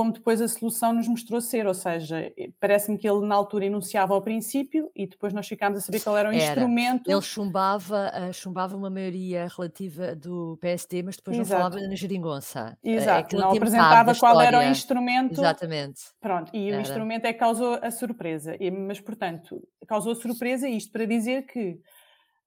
como 0.00 0.12
depois 0.14 0.40
a 0.40 0.48
solução 0.48 0.94
nos 0.94 1.06
mostrou 1.06 1.42
ser, 1.42 1.66
ou 1.66 1.74
seja, 1.74 2.32
eh, 2.34 2.48
parece-me 2.58 2.96
que 2.96 3.06
ele 3.06 3.20
na 3.26 3.34
altura 3.34 3.66
enunciava 3.66 4.14
ao 4.14 4.22
princípio 4.22 4.90
e 4.96 5.06
depois 5.06 5.34
nós 5.34 5.46
ficámos 5.46 5.80
a 5.80 5.82
saber 5.82 6.00
qual 6.00 6.16
era 6.16 6.30
o 6.30 6.32
Era. 6.32 6.42
instrumento. 6.42 7.10
Ele 7.10 7.20
chumbava, 7.20 8.10
ah, 8.14 8.32
chumbava 8.32 8.74
uma 8.74 8.88
maioria 8.88 9.46
relativa 9.54 10.16
do 10.16 10.56
PSD, 10.58 11.02
mas 11.02 11.16
depois 11.16 11.36
não 11.36 11.42
Exato. 11.42 11.60
falava 11.60 11.86
na 11.86 11.94
geringonça. 11.94 12.78
É 12.82 12.92
Exato, 12.92 13.36
ele 13.36 13.42
não 13.42 13.50
apresentava 13.52 14.14
qual 14.14 14.40
era 14.40 14.60
o 14.60 14.62
instrumento. 14.62 15.38
Exatamente. 15.38 16.00
Pronto, 16.18 16.50
e 16.56 16.70
o 16.70 16.72
Era. 16.72 16.80
instrumento 16.80 17.26
é 17.26 17.34
que 17.34 17.38
causou 17.38 17.78
a 17.82 17.90
surpresa. 17.90 18.56
Mas, 18.86 19.00
portanto, 19.00 19.62
causou 19.86 20.14
surpresa 20.14 20.66
isto 20.66 20.90
para 20.92 21.04
dizer 21.04 21.42
que 21.42 21.78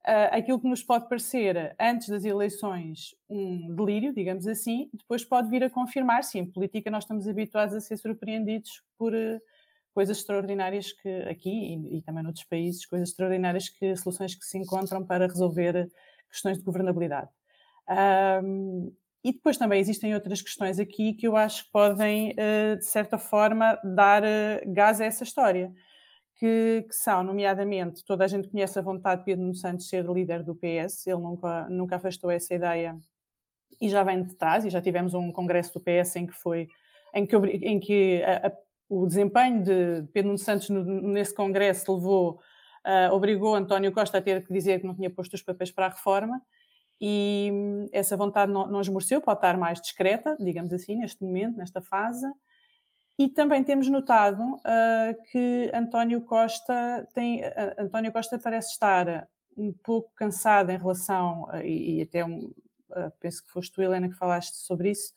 ah, 0.04 0.36
aquilo 0.36 0.60
que 0.60 0.68
nos 0.68 0.82
pode 0.82 1.08
parecer 1.08 1.74
antes 1.80 2.08
das 2.08 2.24
eleições 2.24 3.14
um 3.28 3.74
delírio, 3.74 4.12
digamos 4.14 4.46
assim, 4.46 4.90
depois 4.92 5.24
pode 5.24 5.48
vir 5.50 5.64
a 5.64 5.70
confirmar-se. 5.70 6.38
Em 6.38 6.46
política 6.50 6.90
nós 6.90 7.04
estamos 7.04 7.26
habituados 7.28 7.74
a 7.74 7.80
ser 7.80 7.96
surpreendidos 7.96 8.82
por 8.98 9.14
eh, 9.14 9.40
coisas 9.94 10.18
extraordinárias 10.18 10.92
que 10.92 11.08
aqui 11.22 11.50
e, 11.50 11.98
e 11.98 12.02
também 12.02 12.22
noutros 12.22 12.44
países, 12.44 12.86
coisas 12.86 13.10
extraordinárias 13.10 13.68
que 13.68 13.96
soluções 13.96 14.34
que 14.34 14.44
se 14.44 14.58
encontram 14.58 15.04
para 15.06 15.26
resolver 15.26 15.88
questões 16.30 16.58
de 16.58 16.64
governabilidade. 16.64 17.30
Ahm, 17.88 18.92
E 19.24 19.32
depois 19.32 19.56
também 19.56 19.80
existem 19.80 20.14
outras 20.14 20.42
questões 20.42 20.78
aqui 20.78 21.14
que 21.14 21.26
eu 21.26 21.34
acho 21.36 21.64
que 21.64 21.70
podem, 21.72 22.34
eh, 22.36 22.76
de 22.76 22.84
certa 22.84 23.16
forma, 23.18 23.78
dar 23.82 24.22
gás 24.66 25.00
a 25.00 25.06
essa 25.06 25.24
história. 25.24 25.72
Que, 26.36 26.84
que, 26.88 26.94
são, 26.94 27.22
nomeadamente, 27.22 28.04
toda 28.04 28.24
a 28.24 28.26
gente 28.26 28.48
conhece 28.48 28.78
a 28.78 28.82
vontade 28.82 29.20
de 29.20 29.24
Pedro 29.24 29.54
Santos 29.54 29.88
ser 29.88 30.04
líder 30.04 30.42
do 30.42 30.54
PS, 30.54 31.06
ele 31.06 31.20
nunca, 31.20 31.68
nunca 31.68 31.96
afastou 31.96 32.30
essa 32.30 32.52
ideia 32.52 32.98
e 33.80 33.88
já 33.88 34.02
vem 34.02 34.22
de 34.22 34.34
trás, 34.34 34.64
e 34.64 34.70
já 34.70 34.80
tivemos 34.80 35.14
um 35.14 35.30
congresso 35.30 35.72
do 35.74 35.80
PS 35.80 36.16
em 36.16 36.26
que 36.26 36.32
foi, 36.32 36.68
em 37.14 37.26
que, 37.26 37.36
em 37.36 37.80
que 37.80 38.22
a, 38.22 38.48
a, 38.48 38.52
o 38.88 39.06
desempenho 39.06 39.62
de 39.62 40.04
Pedro 40.12 40.36
Santos 40.38 40.70
no, 40.70 40.82
nesse 40.84 41.34
congresso 41.34 41.94
levou, 41.94 42.40
uh, 42.84 43.12
obrigou 43.12 43.54
António 43.54 43.92
Costa 43.92 44.18
a 44.18 44.22
ter 44.22 44.44
que 44.44 44.52
dizer 44.52 44.80
que 44.80 44.86
não 44.86 44.94
tinha 44.94 45.10
posto 45.10 45.34
os 45.34 45.42
papéis 45.42 45.70
para 45.70 45.86
a 45.86 45.90
reforma, 45.90 46.40
e 47.00 47.50
hum, 47.52 47.86
essa 47.92 48.16
vontade 48.16 48.52
não, 48.52 48.66
não 48.66 48.80
esmoreceu, 48.80 49.20
pode 49.20 49.38
estar 49.38 49.56
mais 49.56 49.80
discreta, 49.80 50.36
digamos 50.40 50.72
assim, 50.72 50.96
neste 50.96 51.22
momento, 51.22 51.56
nesta 51.56 51.80
fase. 51.82 52.26
E 53.18 53.28
também 53.28 53.62
temos 53.62 53.88
notado 53.88 54.42
uh, 54.42 55.22
que 55.30 55.70
António 55.72 56.20
Costa 56.22 57.08
tem, 57.14 57.42
uh, 57.42 57.74
António 57.78 58.12
Costa 58.12 58.38
parece 58.38 58.72
estar 58.72 59.28
um 59.56 59.72
pouco 59.72 60.10
cansado 60.16 60.70
em 60.70 60.76
relação, 60.76 61.44
uh, 61.44 61.62
e, 61.62 61.98
e, 61.98 62.02
até 62.02 62.24
um, 62.24 62.52
penso 63.20 63.44
que 63.44 63.50
foste 63.52 63.72
tu, 63.72 63.82
Helena, 63.82 64.08
que 64.08 64.16
falaste 64.16 64.54
sobre 64.54 64.90
isso, 64.90 65.12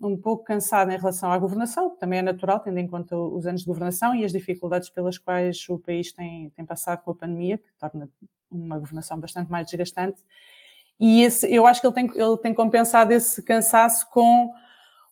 um 0.00 0.16
pouco 0.16 0.44
cansado 0.44 0.92
em 0.92 0.96
relação 0.96 1.32
à 1.32 1.36
governação, 1.36 1.90
que 1.90 1.98
também 1.98 2.20
é 2.20 2.22
natural, 2.22 2.60
tendo 2.60 2.78
em 2.78 2.86
conta 2.86 3.16
os 3.16 3.44
anos 3.46 3.62
de 3.62 3.66
governação 3.66 4.14
e 4.14 4.24
as 4.24 4.30
dificuldades 4.30 4.90
pelas 4.90 5.18
quais 5.18 5.68
o 5.68 5.76
país 5.76 6.12
tem, 6.12 6.50
tem 6.50 6.64
passado 6.64 7.02
com 7.02 7.10
a 7.10 7.14
pandemia, 7.14 7.58
que 7.58 7.64
torna 7.80 8.08
uma 8.48 8.78
governação 8.78 9.18
bastante 9.18 9.50
mais 9.50 9.66
desgastante. 9.66 10.22
E 11.00 11.22
esse, 11.22 11.52
eu 11.52 11.66
acho 11.66 11.80
que 11.80 11.86
ele 11.88 11.94
tem, 11.94 12.10
ele 12.14 12.36
tem 12.36 12.54
compensado 12.54 13.12
esse 13.12 13.42
cansaço 13.42 14.08
com 14.10 14.52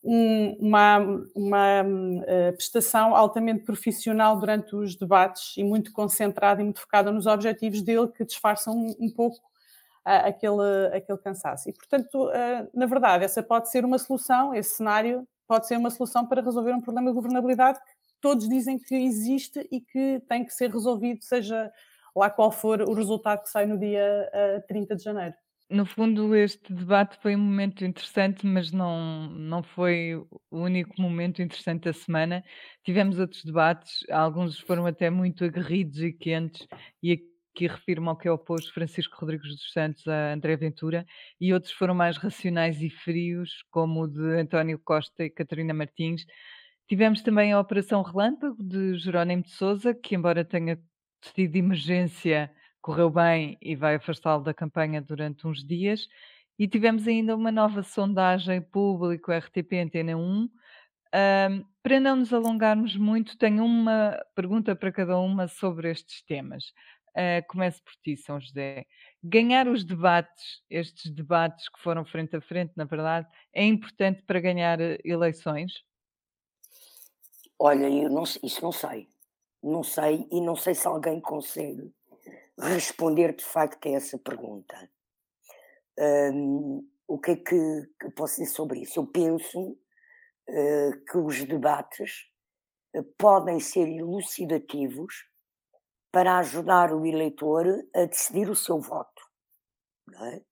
um, 0.03 0.57
uma, 0.61 0.99
uma 1.35 1.83
uh, 1.83 2.57
prestação 2.57 3.15
altamente 3.15 3.65
profissional 3.65 4.39
durante 4.39 4.75
os 4.75 4.97
debates 4.97 5.57
e 5.57 5.65
muito 5.65 5.93
concentrada 5.93 6.61
e 6.61 6.65
muito 6.65 6.81
focada 6.81 7.13
nos 7.13 7.27
objetivos 7.27 7.83
dele, 7.83 8.09
que 8.09 8.25
disfarçam 8.25 8.75
um, 8.75 8.97
um 8.99 9.11
pouco 9.11 9.37
uh, 9.37 10.27
aquele, 10.27 10.95
aquele 10.95 11.19
cansaço. 11.19 11.69
E, 11.69 11.73
portanto, 11.73 12.29
uh, 12.29 12.71
na 12.73 12.87
verdade, 12.87 13.25
essa 13.25 13.43
pode 13.43 13.71
ser 13.71 13.85
uma 13.85 13.99
solução, 13.99 14.55
esse 14.55 14.77
cenário 14.77 15.27
pode 15.47 15.67
ser 15.67 15.77
uma 15.77 15.91
solução 15.91 16.27
para 16.27 16.43
resolver 16.43 16.73
um 16.73 16.81
problema 16.81 17.11
de 17.11 17.15
governabilidade 17.15 17.79
que 17.81 18.15
todos 18.21 18.49
dizem 18.49 18.79
que 18.79 18.95
existe 18.95 19.67
e 19.71 19.81
que 19.81 20.23
tem 20.29 20.45
que 20.45 20.55
ser 20.55 20.71
resolvido, 20.71 21.23
seja 21.23 21.71
lá 22.15 22.31
qual 22.31 22.51
for 22.51 22.81
o 22.83 22.95
resultado 22.95 23.43
que 23.43 23.51
sai 23.51 23.67
no 23.67 23.79
dia 23.79 24.31
uh, 24.33 24.67
30 24.67 24.97
de 24.97 25.03
janeiro. 25.03 25.35
No 25.71 25.87
fundo, 25.87 26.35
este 26.35 26.75
debate 26.75 27.17
foi 27.23 27.37
um 27.37 27.39
momento 27.39 27.85
interessante, 27.85 28.45
mas 28.45 28.73
não, 28.73 29.31
não 29.31 29.63
foi 29.63 30.17
o 30.17 30.59
único 30.59 31.01
momento 31.01 31.41
interessante 31.41 31.85
da 31.85 31.93
semana. 31.93 32.43
Tivemos 32.83 33.21
outros 33.21 33.45
debates, 33.45 34.05
alguns 34.11 34.59
foram 34.59 34.85
até 34.85 35.09
muito 35.11 35.45
aguerridos 35.45 36.03
e 36.03 36.13
quentes, 36.13 36.67
e 37.01 37.13
aqui 37.13 37.69
refiro-me 37.69 38.09
ao 38.09 38.17
que 38.17 38.27
é 38.27 38.33
oposto 38.33 38.75
Francisco 38.75 39.17
Rodrigues 39.21 39.49
dos 39.49 39.73
Santos 39.73 40.09
a 40.09 40.33
André 40.33 40.57
Ventura, 40.57 41.07
e 41.41 41.55
outros 41.55 41.73
foram 41.73 41.95
mais 41.95 42.17
racionais 42.17 42.83
e 42.83 42.91
frios, 42.91 43.63
como 43.71 44.03
o 44.03 44.09
de 44.09 44.41
António 44.41 44.81
Costa 44.85 45.23
e 45.23 45.31
Catarina 45.31 45.73
Martins. 45.73 46.25
Tivemos 46.89 47.23
também 47.23 47.53
a 47.53 47.61
Operação 47.61 48.03
Relâmpago 48.03 48.61
de 48.61 48.99
Jerónimo 48.99 49.45
de 49.45 49.51
Souza, 49.51 49.95
que, 49.95 50.17
embora 50.17 50.45
tenha 50.45 50.81
de 51.37 51.59
emergência 51.59 52.51
correu 52.81 53.11
bem 53.11 53.59
e 53.61 53.77
vai 53.77 53.97
afastá-lo 53.97 54.43
da 54.43 54.55
campanha 54.55 55.01
durante 55.01 55.47
uns 55.47 55.65
dias. 55.65 56.09
E 56.59 56.69
tivemos 56.69 57.07
ainda 57.07 57.35
uma 57.35 57.51
nova 57.51 57.83
sondagem 57.83 58.61
público 58.61 59.33
RTP 59.33 59.75
Antena 59.75 60.17
1. 60.17 60.21
Um, 60.23 60.51
para 61.83 61.99
não 61.99 62.17
nos 62.17 62.33
alongarmos 62.33 62.97
muito, 62.97 63.37
tenho 63.39 63.65
uma 63.65 64.19
pergunta 64.35 64.77
para 64.77 64.93
cada 64.93 65.19
uma 65.19 65.49
sobre 65.49 65.91
estes 65.91 66.23
temas. 66.23 66.65
Uh, 67.11 67.45
começo 67.49 67.83
por 67.83 67.93
ti, 68.05 68.17
São 68.17 68.41
José. 68.41 68.87
Ganhar 69.23 69.67
os 69.67 69.85
debates, 69.85 70.63
estes 70.69 71.11
debates 71.11 71.69
que 71.69 71.81
foram 71.81 72.05
frente 72.05 72.37
a 72.37 72.41
frente, 72.41 72.73
na 72.77 72.85
verdade, 72.85 73.27
é 73.53 73.65
importante 73.65 74.23
para 74.23 74.39
ganhar 74.39 74.81
eh, 74.81 74.99
eleições? 75.05 75.73
Olha, 77.59 77.89
eu 77.91 78.09
não, 78.09 78.23
isso 78.23 78.63
não 78.63 78.71
sei. 78.71 79.09
Não 79.63 79.83
sei 79.83 80.27
e 80.31 80.41
não 80.41 80.55
sei 80.55 80.75
se 80.75 80.87
alguém 80.87 81.21
consegue 81.21 81.93
responder 82.69 83.35
de 83.35 83.45
facto 83.45 83.87
a 83.87 83.93
essa 83.93 84.19
pergunta. 84.19 84.91
Um, 85.99 86.89
o 87.07 87.19
que 87.19 87.33
é 87.33 87.37
que, 87.37 87.91
que, 88.01 88.11
posso 88.11 88.41
dizer 88.41 88.53
sobre 88.53 88.81
isso? 88.81 89.01
Eu 89.01 89.07
penso 89.07 89.61
uh, 89.61 91.05
que 91.11 91.19
os 91.19 91.45
debates 91.45 92.31
uh, 92.95 93.03
podem 93.19 93.59
ser 93.61 93.89
elucidativos 93.89 95.29
para 96.13 96.39
ajudar 96.39 96.93
o 96.93 97.07
eleitor 97.07 97.67
a 97.95 98.05
decidir 98.05 98.51
o 98.51 98.57
seu 98.57 98.81
voto. 98.81 99.23
É? 100.23 100.43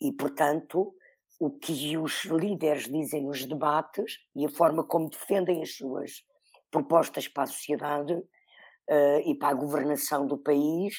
E, 0.00 0.12
portanto, 0.12 0.94
o 1.38 1.50
que 1.50 1.96
os 1.96 2.24
líderes 2.24 2.84
dizem 2.84 3.24
nos 3.24 3.44
debates 3.44 4.18
e 4.34 4.46
a 4.46 4.48
forma 4.48 4.84
como 4.84 5.10
defendem 5.10 5.62
as 5.62 5.76
suas 5.76 6.24
propostas 6.70 7.28
para 7.28 7.44
a 7.44 7.46
sociedade 7.46 8.12
uh, 8.14 9.20
e 9.24 9.34
para 9.34 9.48
a 9.48 9.54
governação 9.54 10.26
do 10.26 10.38
país 10.38 10.96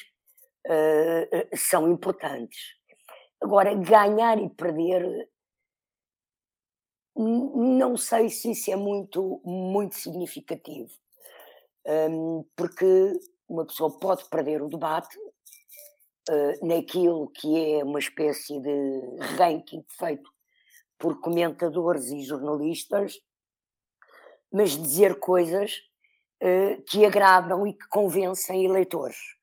uh, 0.66 1.56
são 1.56 1.90
importantes. 1.90 2.78
Agora, 3.40 3.74
ganhar 3.74 4.38
e 4.38 4.50
perder, 4.50 5.28
não 7.16 7.96
sei 7.96 8.28
se 8.28 8.50
isso 8.50 8.70
é 8.70 8.76
muito, 8.76 9.40
muito 9.44 9.96
significativo, 9.96 10.90
um, 11.86 12.44
porque 12.56 13.12
uma 13.48 13.64
pessoa 13.64 13.96
pode 13.98 14.28
perder 14.28 14.60
o 14.60 14.68
debate 14.68 15.16
uh, 15.18 16.66
naquilo 16.66 17.30
que 17.30 17.74
é 17.74 17.84
uma 17.84 17.98
espécie 17.98 18.60
de 18.60 19.00
ranking 19.36 19.84
feito 19.98 20.30
por 20.98 21.20
comentadores 21.20 22.10
e 22.10 22.22
jornalistas, 22.22 23.20
mas 24.52 24.70
dizer 24.70 25.18
coisas 25.20 25.76
uh, 26.42 26.82
que 26.88 27.06
agradam 27.06 27.66
e 27.66 27.72
que 27.72 27.88
convencem 27.88 28.64
eleitores. 28.64 29.37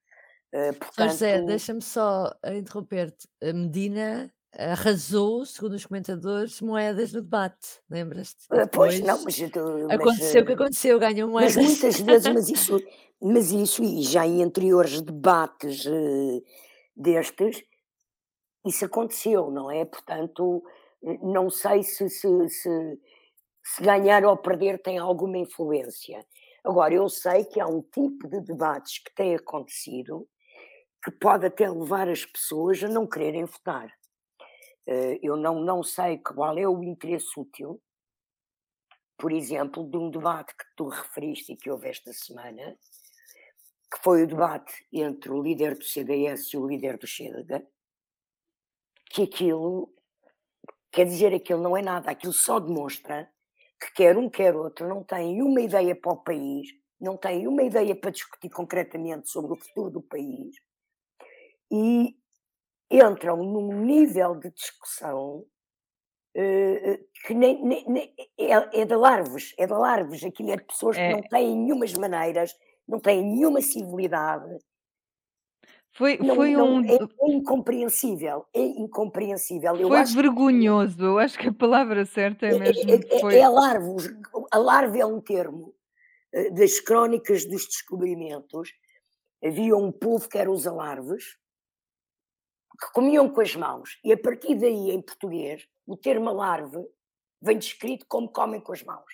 Uh, 0.55 0.73
portanto... 0.73 1.11
José, 1.11 1.41
deixa-me 1.41 1.81
só 1.81 2.33
interromper-te. 2.45 3.27
A 3.43 3.51
Medina 3.51 4.33
arrasou, 4.57 5.45
segundo 5.45 5.73
os 5.73 5.85
comentadores, 5.85 6.61
moedas 6.61 7.11
no 7.11 7.21
debate, 7.21 7.81
lembras-te? 7.89 8.45
Uh, 8.45 8.65
pois, 8.71 9.01
não, 9.01 9.21
mas, 9.21 9.37
aconteceu 9.91 10.43
o 10.43 10.45
que 10.45 10.53
aconteceu, 10.53 10.97
ganhou 10.97 11.29
moedas. 11.29 11.57
Mas 11.57 11.65
muitas 11.65 11.99
vezes, 11.99 12.33
mas 12.33 12.49
isso, 12.49 12.81
mas 13.21 13.51
isso 13.51 13.83
e 13.83 14.01
já 14.01 14.25
em 14.25 14.41
anteriores 14.41 15.01
debates 15.01 15.85
uh, 15.85 16.43
destes, 16.95 17.61
isso 18.65 18.85
aconteceu, 18.85 19.51
não 19.51 19.69
é? 19.69 19.83
Portanto, 19.83 20.63
não 21.21 21.49
sei 21.49 21.83
se, 21.83 22.09
se, 22.09 22.49
se, 22.49 22.99
se 23.61 23.83
ganhar 23.83 24.23
ou 24.23 24.37
perder 24.37 24.81
tem 24.81 24.97
alguma 24.97 25.37
influência. 25.37 26.25
Agora, 26.63 26.93
eu 26.93 27.09
sei 27.09 27.43
que 27.43 27.59
há 27.59 27.67
um 27.67 27.81
tipo 27.81 28.29
de 28.29 28.39
debates 28.39 28.99
que 28.99 29.13
tem 29.13 29.35
acontecido 29.35 30.25
que 31.05 31.11
pode 31.11 31.45
até 31.45 31.69
levar 31.69 32.09
as 32.09 32.25
pessoas 32.25 32.83
a 32.83 32.89
não 32.89 33.05
quererem 33.05 33.45
votar. 33.45 33.95
Eh, 34.87 35.19
eu 35.21 35.37
não, 35.37 35.59
não 35.61 35.83
sei 35.83 36.17
qual 36.17 36.57
é 36.57 36.67
o 36.67 36.83
interesse 36.83 37.39
útil, 37.39 37.79
por 39.15 39.31
exemplo, 39.31 39.87
de 39.87 39.97
um 39.97 40.09
debate 40.09 40.55
que 40.57 40.65
tu 40.75 40.87
referiste 40.87 41.53
e 41.53 41.57
que 41.57 41.69
houve 41.69 41.89
esta 41.89 42.11
semana, 42.11 42.75
que 43.93 43.99
foi 44.01 44.23
o 44.23 44.27
debate 44.27 44.73
entre 44.91 45.31
o 45.31 45.43
líder 45.43 45.77
do 45.77 45.83
CDS 45.83 46.51
e 46.51 46.57
o 46.57 46.65
líder 46.65 46.97
do 46.97 47.05
Chega, 47.05 47.63
que 49.11 49.21
aquilo, 49.21 49.93
quer 50.91 51.05
dizer, 51.05 51.35
aquilo 51.35 51.61
não 51.61 51.77
é 51.77 51.83
nada, 51.83 52.09
aquilo 52.09 52.33
só 52.33 52.59
demonstra 52.59 53.31
que 53.79 53.93
quer 53.93 54.17
um, 54.17 54.27
quer 54.27 54.55
outro, 54.55 54.87
não 54.89 55.03
têm 55.03 55.43
uma 55.43 55.61
ideia 55.61 55.95
para 55.95 56.13
o 56.13 56.17
país, 56.17 56.67
não 56.99 57.15
têm 57.15 57.47
uma 57.47 57.61
ideia 57.61 57.95
para 57.95 58.09
discutir 58.09 58.49
concretamente 58.49 59.29
sobre 59.29 59.53
o 59.53 59.61
futuro 59.63 59.91
do 59.91 60.01
país, 60.01 60.55
e 61.71 62.15
entram 62.91 63.37
num 63.37 63.81
nível 63.81 64.35
de 64.35 64.51
discussão 64.51 65.45
uh, 66.35 67.05
que 67.25 67.33
nem, 67.33 67.63
nem, 67.63 67.85
nem 67.87 68.13
é, 68.37 68.81
é, 68.81 68.85
de 68.85 68.95
larvos, 68.95 69.53
é 69.57 69.65
de 69.65 69.73
larvos, 69.73 70.23
aquilo 70.23 70.51
é 70.51 70.57
de 70.57 70.63
pessoas 70.63 70.97
é. 70.97 71.07
que 71.07 71.13
não 71.15 71.21
têm 71.23 71.55
nenhumas 71.55 71.93
maneiras, 71.93 72.53
não 72.87 72.99
têm 72.99 73.23
nenhuma 73.23 73.61
civilidade. 73.61 74.57
Foi, 75.93 76.17
não, 76.17 76.35
foi 76.35 76.51
não, 76.51 76.75
um. 76.75 76.85
É, 76.85 76.95
é, 76.95 77.31
incompreensível, 77.31 78.45
é 78.53 78.61
incompreensível. 78.61 79.77
Eu 79.77 79.87
foi 79.87 80.03
vergonhoso, 80.03 81.01
eu 81.01 81.17
acho 81.17 81.39
que 81.39 81.47
a 81.47 81.53
palavra 81.53 82.05
certa 82.05 82.45
é, 82.45 82.49
é 82.49 82.59
mesmo. 82.59 82.91
É, 82.91 83.19
foi... 83.19 83.37
é 83.37 83.43
a 83.43 83.49
larva, 83.49 83.95
a 84.51 84.57
larva 84.57 84.97
é 84.97 85.05
um 85.05 85.21
termo 85.21 85.73
eh, 86.33 86.49
das 86.51 86.81
crónicas 86.81 87.45
dos 87.45 87.65
descobrimentos. 87.65 88.73
Havia 89.41 89.75
um 89.77 89.89
povo 89.89 90.27
que 90.27 90.37
era 90.37 90.51
os 90.51 90.67
alarves, 90.67 91.37
que 92.79 92.91
comiam 92.93 93.29
com 93.29 93.41
as 93.41 93.55
mãos. 93.55 93.99
E 94.03 94.11
a 94.11 94.17
partir 94.17 94.55
daí, 94.55 94.91
em 94.91 95.01
português, 95.01 95.67
o 95.85 95.95
termo 95.95 96.29
alarve 96.29 96.77
vem 97.41 97.57
descrito 97.57 98.05
como 98.07 98.29
comem 98.29 98.59
com 98.59 98.73
as 98.73 98.83
mãos. 98.83 99.13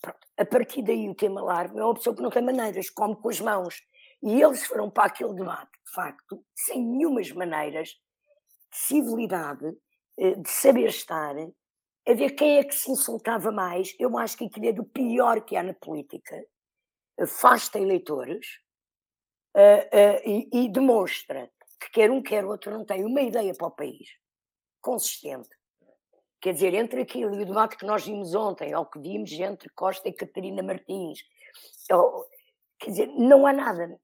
Pronto. 0.00 0.18
A 0.36 0.44
partir 0.44 0.82
daí, 0.82 1.08
o 1.08 1.14
tema 1.14 1.40
alarve 1.40 1.78
é 1.78 1.84
uma 1.84 1.94
pessoa 1.94 2.14
que 2.14 2.22
não 2.22 2.30
tem 2.30 2.42
maneiras, 2.42 2.90
come 2.90 3.16
com 3.16 3.28
as 3.28 3.40
mãos. 3.40 3.82
E 4.22 4.42
eles 4.42 4.64
foram 4.66 4.90
para 4.90 5.06
aquele 5.06 5.34
debate, 5.34 5.70
de 5.86 5.92
facto, 5.92 6.44
sem 6.54 6.82
nenhumas 6.82 7.30
maneiras 7.32 7.88
de 7.88 8.78
civilidade, 8.78 9.72
eh, 10.18 10.34
de 10.34 10.48
saber 10.48 10.88
estar, 10.88 11.34
a 12.08 12.14
ver 12.14 12.30
quem 12.30 12.58
é 12.58 12.64
que 12.64 12.74
se 12.74 12.90
insultava 12.90 13.50
mais. 13.50 13.94
Eu 13.98 14.16
acho 14.16 14.36
que 14.36 14.44
aquilo 14.44 14.66
é 14.66 14.72
do 14.72 14.84
pior 14.84 15.40
que 15.44 15.56
há 15.56 15.62
na 15.62 15.74
política. 15.74 16.44
Afasta 17.18 17.78
eleitores 17.78 18.46
uh, 19.56 19.60
uh, 19.60 20.20
e, 20.24 20.48
e 20.52 20.68
demonstra 20.68 21.50
que 21.80 21.90
quer 21.90 22.10
um, 22.10 22.22
quer 22.22 22.44
outro 22.44 22.70
não 22.70 22.84
tem 22.84 23.04
uma 23.04 23.20
ideia 23.20 23.54
para 23.54 23.66
o 23.66 23.70
país 23.70 24.08
consistente. 24.86 25.48
Quer 26.40 26.52
dizer, 26.52 26.74
entre 26.74 27.00
aquilo 27.00 27.34
e 27.34 27.42
o 27.42 27.46
debate 27.46 27.76
que 27.76 27.84
nós 27.84 28.06
vimos 28.06 28.34
ontem, 28.34 28.72
ou 28.74 28.86
que 28.86 29.00
vimos 29.00 29.32
entre 29.32 29.68
Costa 29.70 30.08
e 30.08 30.12
Catarina 30.12 30.62
Martins, 30.62 31.18
ou, 31.90 32.24
quer 32.78 32.90
dizer, 32.90 33.06
não 33.08 33.46
há 33.46 33.52
nada. 33.52 33.98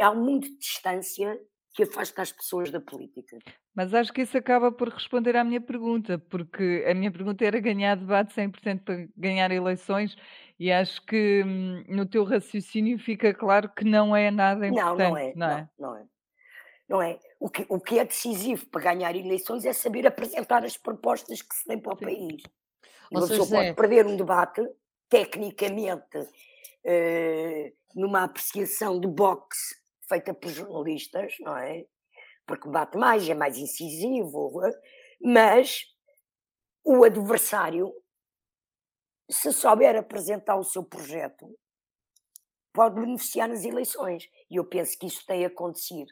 Há 0.00 0.14
muita 0.14 0.48
distância 0.58 1.40
que 1.74 1.82
afasta 1.82 2.22
as 2.22 2.30
pessoas 2.30 2.70
da 2.70 2.80
política. 2.80 3.38
Mas 3.74 3.92
acho 3.94 4.12
que 4.12 4.22
isso 4.22 4.36
acaba 4.36 4.70
por 4.70 4.88
responder 4.88 5.34
à 5.36 5.42
minha 5.42 5.60
pergunta, 5.60 6.18
porque 6.18 6.84
a 6.88 6.94
minha 6.94 7.10
pergunta 7.10 7.44
era 7.44 7.58
ganhar 7.58 7.96
debate 7.96 8.34
100% 8.34 8.84
para 8.84 9.08
ganhar 9.16 9.50
eleições 9.50 10.16
e 10.58 10.70
acho 10.70 11.04
que 11.04 11.42
hum, 11.44 11.84
no 11.88 12.06
teu 12.06 12.22
raciocínio 12.24 12.98
fica 12.98 13.32
claro 13.32 13.68
que 13.68 13.84
não 13.84 14.14
é 14.14 14.30
nada 14.30 14.66
importante, 14.66 14.98
não, 14.98 15.10
não 15.10 15.16
é. 15.16 15.32
Não, 15.34 15.50
é? 15.50 15.68
não, 15.78 15.90
não 15.90 15.96
é 15.96 16.06
não 16.88 17.02
é? 17.02 17.20
O 17.38 17.50
que, 17.50 17.66
o 17.68 17.78
que 17.78 17.98
é 17.98 18.04
decisivo 18.04 18.66
para 18.66 18.80
ganhar 18.80 19.14
eleições 19.14 19.64
é 19.64 19.72
saber 19.72 20.06
apresentar 20.06 20.64
as 20.64 20.76
propostas 20.76 21.42
que 21.42 21.54
se 21.54 21.64
têm 21.64 21.78
para 21.78 21.92
o 21.92 21.96
país. 21.96 22.42
E 23.10 23.16
uma 23.16 23.28
pessoa 23.28 23.46
pode 23.46 23.74
perder 23.74 24.06
um 24.06 24.16
debate, 24.16 24.66
tecnicamente, 25.08 26.18
uh, 26.18 27.76
numa 27.94 28.24
apreciação 28.24 28.98
de 28.98 29.06
boxe 29.06 29.76
feita 30.08 30.32
por 30.32 30.50
jornalistas, 30.50 31.34
não 31.40 31.56
é? 31.56 31.84
Porque 32.46 32.68
bate 32.68 32.96
mais, 32.96 33.28
é 33.28 33.34
mais 33.34 33.58
incisivo, 33.58 34.64
eh, 34.64 34.80
mas 35.20 35.84
o 36.82 37.04
adversário, 37.04 37.92
se 39.30 39.52
souber 39.52 39.94
apresentar 39.96 40.56
o 40.56 40.64
seu 40.64 40.82
projeto, 40.82 41.46
pode 42.72 42.98
beneficiar 42.98 43.50
nas 43.50 43.64
eleições. 43.64 44.30
E 44.50 44.56
eu 44.56 44.64
penso 44.64 44.98
que 44.98 45.06
isso 45.06 45.26
tem 45.26 45.44
acontecido 45.44 46.10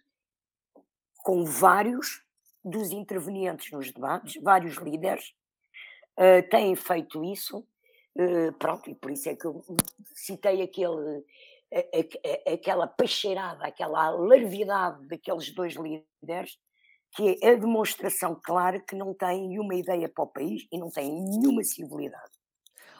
com 1.26 1.44
vários 1.44 2.22
dos 2.64 2.92
intervenientes 2.92 3.72
nos 3.72 3.90
debates, 3.90 4.40
vários 4.40 4.76
líderes 4.76 5.34
uh, 6.16 6.48
têm 6.48 6.76
feito 6.76 7.24
isso. 7.24 7.66
Uh, 8.16 8.52
pronto, 8.60 8.88
e 8.88 8.94
por 8.94 9.10
isso 9.10 9.28
é 9.28 9.34
que 9.34 9.44
eu 9.44 9.60
citei 10.14 10.62
aquele, 10.62 11.24
a, 11.74 11.78
a, 11.78 12.50
a, 12.50 12.54
aquela 12.54 12.86
peixeirada, 12.86 13.66
aquela 13.66 14.08
larvidade 14.10 15.04
daqueles 15.08 15.52
dois 15.52 15.74
líderes, 15.74 16.60
que 17.10 17.36
é 17.42 17.50
a 17.50 17.54
demonstração 17.56 18.40
clara 18.40 18.78
que 18.78 18.94
não 18.94 19.12
têm 19.12 19.58
uma 19.58 19.74
ideia 19.74 20.08
para 20.08 20.22
o 20.22 20.28
país 20.28 20.64
e 20.70 20.78
não 20.78 20.90
têm 20.90 21.10
nenhuma 21.10 21.64
civilidade. 21.64 22.35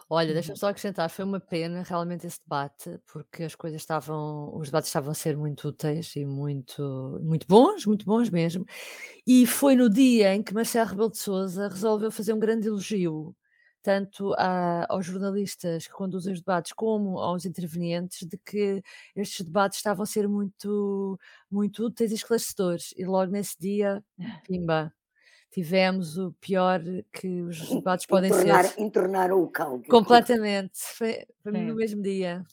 Olha, 0.08 0.32
deixa-me 0.32 0.56
uhum. 0.56 0.58
só 0.58 0.68
acrescentar, 0.68 1.10
foi 1.10 1.24
uma 1.24 1.40
pena 1.40 1.82
realmente 1.82 2.26
esse 2.28 2.40
debate, 2.40 3.00
porque 3.12 3.42
as 3.42 3.56
coisas 3.56 3.80
estavam, 3.82 4.56
os 4.56 4.68
debates 4.68 4.88
estavam 4.88 5.10
a 5.10 5.14
ser 5.14 5.36
muito 5.36 5.66
úteis 5.68 6.14
e 6.14 6.24
muito, 6.24 7.18
muito 7.24 7.44
bons, 7.48 7.84
muito 7.86 8.04
bons 8.06 8.30
mesmo. 8.30 8.64
E 9.26 9.46
foi 9.46 9.74
no 9.76 9.90
dia 9.90 10.34
em 10.34 10.42
que 10.42 10.54
Marcelo 10.54 10.88
Rebelo 10.90 11.10
de 11.10 11.18
Sousa 11.18 11.68
resolveu 11.68 12.10
fazer 12.12 12.32
um 12.34 12.38
grande 12.40 12.68
elogio, 12.68 13.36
tanto 13.82 14.32
a- 14.38 14.86
aos 14.88 15.06
jornalistas 15.06 15.86
que 15.86 15.92
conduzem 15.92 16.32
os 16.34 16.40
debates 16.40 16.72
como 16.72 17.18
aos 17.18 17.44
intervenientes, 17.44 18.26
de 18.28 18.38
que 18.38 18.82
estes 19.16 19.44
debates 19.46 19.78
estavam 19.78 20.04
a 20.04 20.06
ser 20.06 20.28
muito, 20.28 21.18
muito 21.50 21.84
úteis 21.86 22.12
e 22.12 22.14
esclarecedores. 22.16 22.94
E 22.96 23.04
logo 23.04 23.32
nesse 23.32 23.56
dia, 23.60 24.04
pimba, 24.44 24.92
tivemos 25.56 26.18
o 26.18 26.32
pior 26.32 26.82
que 27.10 27.40
os 27.40 27.66
debates 27.70 28.04
podem 28.04 28.30
entornar, 28.30 28.64
ser. 28.64 28.78
Entornaram 28.78 29.40
o 29.40 29.48
caldo. 29.48 29.88
Completamente, 29.88 30.78
foi, 30.98 31.24
foi 31.42 31.50
no 31.50 31.74
mesmo 31.74 32.02
dia. 32.02 32.44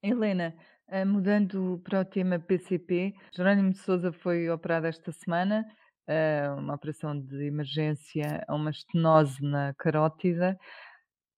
Helena, 0.00 0.54
eh, 0.86 1.04
mudando 1.04 1.82
para 1.82 2.02
o 2.02 2.04
tema 2.04 2.38
PCP, 2.38 3.14
Jerónimo 3.34 3.72
de 3.72 3.78
Sousa 3.78 4.12
foi 4.12 4.48
operado 4.48 4.86
esta 4.86 5.10
semana, 5.10 5.66
eh, 6.06 6.48
uma 6.56 6.76
operação 6.76 7.18
de 7.18 7.46
emergência 7.46 8.44
a 8.46 8.54
uma 8.54 8.70
estenose 8.70 9.42
na 9.42 9.74
carótida. 9.74 10.56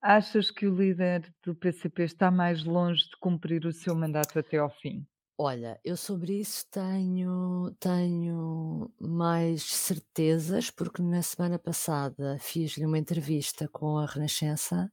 Achas 0.03 0.51
que 0.51 0.67
o 0.67 0.77
líder 0.77 1.27
do 1.43 1.55
PCP 1.55 2.03
está 2.03 2.31
mais 2.31 2.65
longe 2.65 3.03
de 3.05 3.17
cumprir 3.19 3.65
o 3.65 3.73
seu 3.73 3.95
mandato 3.95 4.39
até 4.39 4.59
ao 4.59 4.69
fim? 4.69 5.07
Olha, 5.39 5.81
eu 5.85 5.97
sobre 5.97 6.39
isso 6.41 6.65
tenho 6.71 7.73
tenho 7.81 8.89
mais 9.01 9.65
certezas, 9.65 10.71
porque 10.71 11.03
na 11.03 11.23
semana 11.23 11.59
passada 11.59 12.39
fiz-lhe 12.41 12.87
uma 12.87 12.99
entrevista 12.99 13.67
com 13.69 13.99
a 13.99 14.07
Renascença, 14.07 14.93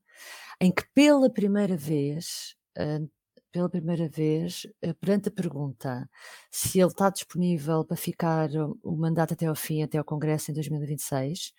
em 0.61 0.71
que 0.71 0.83
pela 0.93 1.29
primeira 1.31 1.77
vez, 1.77 2.55
hã, 2.77 3.07
pela 3.51 3.69
primeira 3.69 4.09
vez, 4.09 4.67
eh, 4.81 4.93
perante 4.93 5.29
a 5.29 5.31
pergunta 5.31 6.09
se 6.51 6.79
ele 6.79 6.87
está 6.89 7.09
disponível 7.09 7.85
para 7.85 7.97
ficar 7.97 8.49
o 8.83 8.97
mandato 8.97 9.33
até 9.35 9.47
ao 9.47 9.55
fim, 9.55 9.83
até 9.83 9.97
ao 9.99 10.05
congresso 10.05 10.51
em 10.51 10.53
2026, 10.55 11.53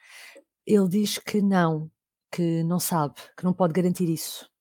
ele 0.66 0.88
diz 0.88 1.18
que 1.18 1.42
não, 1.42 1.90
que 2.32 2.64
não 2.64 2.80
sabe, 2.80 3.14
que 3.36 3.44
não 3.44 3.54
pode 3.54 3.74
garantir 3.74 4.08
isso. 4.10 4.51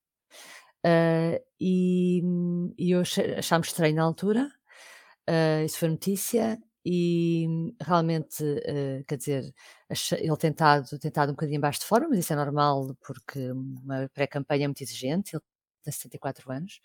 Uh, 0.86 1.40
e, 1.60 2.22
e 2.78 2.92
eu 2.92 3.02
achámos 3.38 3.68
estranho 3.68 3.96
na 3.96 4.04
altura, 4.04 4.52
uh, 5.30 5.66
isso 5.66 5.78
foi 5.80 5.90
notícia, 5.90 6.60
e 6.86 7.48
realmente, 7.82 8.44
uh, 8.44 9.04
quer 9.08 9.18
dizer, 9.18 9.54
ele 10.20 10.38
tentado, 10.38 10.98
tentado 11.00 11.32
um 11.32 11.36
bocadinho 11.36 11.60
abaixo 11.60 11.82
de 11.82 11.86
forma, 11.86 12.10
mas 12.10 12.20
isso 12.20 12.34
é 12.34 12.36
normal 12.36 12.96
porque 13.06 13.52
uma 13.52 14.10
pré-campanha 14.14 14.66
é 14.66 14.68
muito 14.68 14.82
exigente, 14.84 15.36
ele 15.36 15.44
tem 15.84 15.94
74 15.94 16.52
anos, 16.52 16.80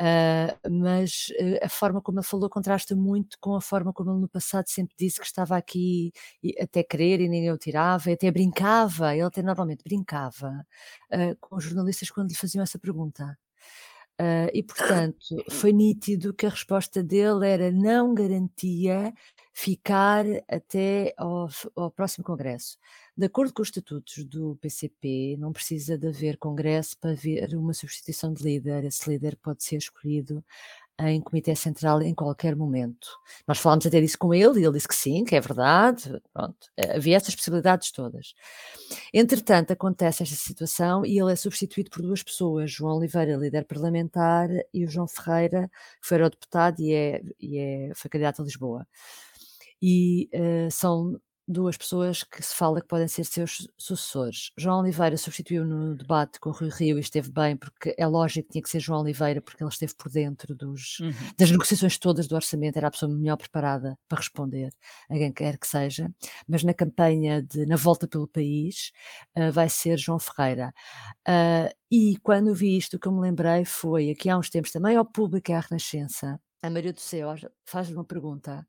uh, 0.00 0.70
mas 0.70 1.28
uh, 1.40 1.64
a 1.64 1.68
forma 1.68 2.00
como 2.00 2.18
ele 2.18 2.26
falou 2.26 2.48
contrasta 2.50 2.94
muito 2.96 3.36
com 3.40 3.54
a 3.54 3.60
forma 3.60 3.92
como 3.92 4.10
ele 4.12 4.20
no 4.20 4.28
passado 4.28 4.66
sempre 4.68 4.94
disse 4.98 5.20
que 5.20 5.26
estava 5.26 5.56
aqui 5.56 6.12
e, 6.42 6.54
até 6.60 6.82
querer 6.82 7.20
e 7.20 7.28
ninguém 7.28 7.50
o 7.52 7.58
tirava, 7.58 8.10
e 8.10 8.14
até 8.14 8.30
brincava, 8.30 9.14
ele 9.14 9.22
até 9.24 9.42
normalmente 9.42 9.82
brincava 9.84 10.66
uh, 11.12 11.36
com 11.40 11.56
os 11.56 11.64
jornalistas 11.64 12.10
quando 12.10 12.28
lhe 12.30 12.36
faziam 12.36 12.62
essa 12.62 12.78
pergunta. 12.78 13.36
E 14.52 14.62
portanto 14.62 15.36
foi 15.50 15.72
nítido 15.72 16.34
que 16.34 16.46
a 16.46 16.50
resposta 16.50 17.02
dele 17.02 17.46
era 17.48 17.70
não 17.70 18.14
garantia 18.14 19.12
ficar 19.52 20.24
até 20.48 21.12
ao, 21.16 21.48
ao 21.76 21.90
próximo 21.90 22.24
Congresso. 22.24 22.78
De 23.14 23.26
acordo 23.26 23.52
com 23.52 23.60
os 23.60 23.68
estatutos 23.68 24.24
do 24.24 24.56
PCP, 24.56 25.36
não 25.38 25.52
precisa 25.52 25.98
de 25.98 26.08
haver 26.08 26.38
congresso 26.38 26.96
para 26.98 27.10
haver 27.10 27.54
uma 27.54 27.74
substituição 27.74 28.32
de 28.32 28.42
líder. 28.42 28.84
Esse 28.84 29.10
líder 29.10 29.36
pode 29.36 29.62
ser 29.62 29.76
escolhido 29.76 30.42
em 31.10 31.20
comitê 31.20 31.54
central 31.54 32.02
em 32.02 32.14
qualquer 32.14 32.54
momento. 32.56 33.08
Nós 33.46 33.58
falámos 33.58 33.86
até 33.86 34.00
disso 34.00 34.18
com 34.18 34.32
ele 34.34 34.60
e 34.60 34.64
ele 34.64 34.74
disse 34.74 34.88
que 34.88 34.94
sim, 34.94 35.24
que 35.24 35.34
é 35.34 35.40
verdade. 35.40 36.20
Pronto, 36.32 36.56
eh, 36.76 36.96
havia 36.96 37.16
essas 37.16 37.34
possibilidades 37.34 37.90
todas. 37.90 38.34
Entretanto, 39.12 39.72
acontece 39.72 40.22
esta 40.22 40.36
situação 40.36 41.04
e 41.04 41.18
ele 41.18 41.32
é 41.32 41.36
substituído 41.36 41.90
por 41.90 42.02
duas 42.02 42.22
pessoas, 42.22 42.70
João 42.70 42.96
Oliveira, 42.98 43.36
líder 43.36 43.64
parlamentar, 43.64 44.48
e 44.72 44.84
o 44.84 44.88
João 44.88 45.08
Ferreira, 45.08 45.70
que 46.00 46.08
foi 46.08 46.18
deputado 46.30 46.80
e, 46.80 46.92
é, 46.92 47.22
e 47.40 47.58
é, 47.58 47.92
foi 47.94 48.10
candidato 48.10 48.42
a 48.42 48.44
Lisboa. 48.44 48.86
E 49.80 50.30
uh, 50.34 50.70
são 50.70 51.20
duas 51.46 51.76
pessoas 51.76 52.22
que 52.22 52.42
se 52.42 52.54
fala 52.54 52.80
que 52.80 52.86
podem 52.86 53.08
ser 53.08 53.24
seus 53.24 53.68
sucessores. 53.76 54.50
João 54.56 54.80
Oliveira 54.80 55.16
substituiu 55.16 55.64
no 55.64 55.94
debate 55.94 56.38
com 56.38 56.50
o 56.50 56.52
Rui 56.52 56.70
Rio 56.70 56.98
e 56.98 57.00
esteve 57.00 57.30
bem, 57.30 57.56
porque 57.56 57.94
é 57.98 58.06
lógico 58.06 58.46
que 58.46 58.52
tinha 58.52 58.62
que 58.62 58.70
ser 58.70 58.80
João 58.80 59.00
Oliveira, 59.00 59.40
porque 59.40 59.62
ele 59.62 59.70
esteve 59.70 59.94
por 59.94 60.10
dentro 60.10 60.54
dos, 60.54 61.00
uhum. 61.00 61.12
das 61.36 61.50
negociações 61.50 61.98
todas 61.98 62.26
do 62.26 62.34
orçamento, 62.34 62.76
era 62.76 62.88
a 62.88 62.90
pessoa 62.90 63.12
melhor 63.12 63.36
preparada 63.36 63.98
para 64.08 64.18
responder 64.18 64.72
a 65.10 65.14
quem 65.14 65.32
quer 65.32 65.58
que 65.58 65.66
seja. 65.66 66.10
Mas 66.46 66.62
na 66.62 66.74
campanha 66.74 67.42
de 67.42 67.66
Na 67.66 67.76
Volta 67.76 68.06
pelo 68.06 68.28
País 68.28 68.92
uh, 69.36 69.50
vai 69.52 69.68
ser 69.68 69.98
João 69.98 70.18
Ferreira. 70.18 70.72
Uh, 71.28 71.72
e 71.90 72.16
quando 72.22 72.54
vi 72.54 72.76
isto, 72.76 72.96
o 72.96 72.98
que 72.98 73.08
eu 73.08 73.12
me 73.12 73.20
lembrei 73.20 73.64
foi, 73.64 74.10
aqui 74.10 74.30
há 74.30 74.38
uns 74.38 74.48
tempos 74.48 74.70
também, 74.70 74.96
ao 74.96 75.04
público 75.04 75.50
e 75.50 75.54
à 75.54 75.60
Renascença, 75.60 76.40
a 76.62 76.70
Maria 76.70 76.92
do 76.92 77.00
Céu 77.00 77.34
faz-lhe 77.64 77.94
uma 77.94 78.04
pergunta 78.04 78.64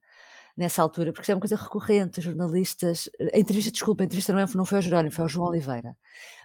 nessa 0.56 0.82
altura, 0.82 1.12
porque 1.12 1.32
é 1.32 1.36
uma 1.36 1.42
coisa 1.42 1.56
recorrente, 1.56 2.22
jornalistas, 2.22 3.10
a 3.34 3.40
entrevista, 3.40 3.72
desculpa, 3.72 4.04
a 4.04 4.06
entrevista 4.06 4.32
não, 4.34 4.40
é, 4.40 4.46
não 4.56 4.66
foi 4.66 4.78
ao 4.78 4.82
Jerónimo, 4.82 5.12
foi 5.12 5.24
ao 5.24 5.30
João 5.30 5.50
Oliveira, 5.50 5.98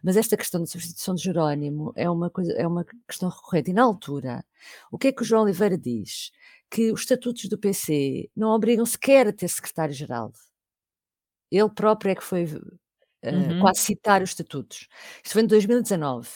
mas 0.02 0.16
esta 0.16 0.36
questão 0.36 0.62
de 0.62 0.70
substituição 0.70 1.14
de 1.14 1.22
Jerónimo 1.22 1.92
é 1.94 2.08
uma, 2.08 2.30
coisa, 2.30 2.52
é 2.52 2.66
uma 2.66 2.86
questão 3.06 3.28
recorrente, 3.28 3.70
e 3.70 3.74
na 3.74 3.82
altura, 3.82 4.44
o 4.90 4.98
que 4.98 5.08
é 5.08 5.12
que 5.12 5.22
o 5.22 5.24
João 5.24 5.42
Oliveira 5.42 5.76
diz? 5.76 6.30
Que 6.70 6.92
os 6.92 7.00
estatutos 7.00 7.48
do 7.48 7.58
PC 7.58 8.30
não 8.36 8.50
obrigam 8.50 8.86
sequer 8.86 9.28
a 9.28 9.32
ter 9.32 9.48
secretário-geral, 9.48 10.32
Ele 11.50 11.68
próprio 11.70 12.12
é 12.12 12.14
que 12.14 12.24
foi 12.24 12.46
Uh, 13.20 13.60
quase 13.60 13.80
citar 13.80 14.22
os 14.22 14.30
estatutos. 14.30 14.86
Isto 15.24 15.32
foi 15.32 15.42
em 15.42 15.46
2019. 15.46 16.28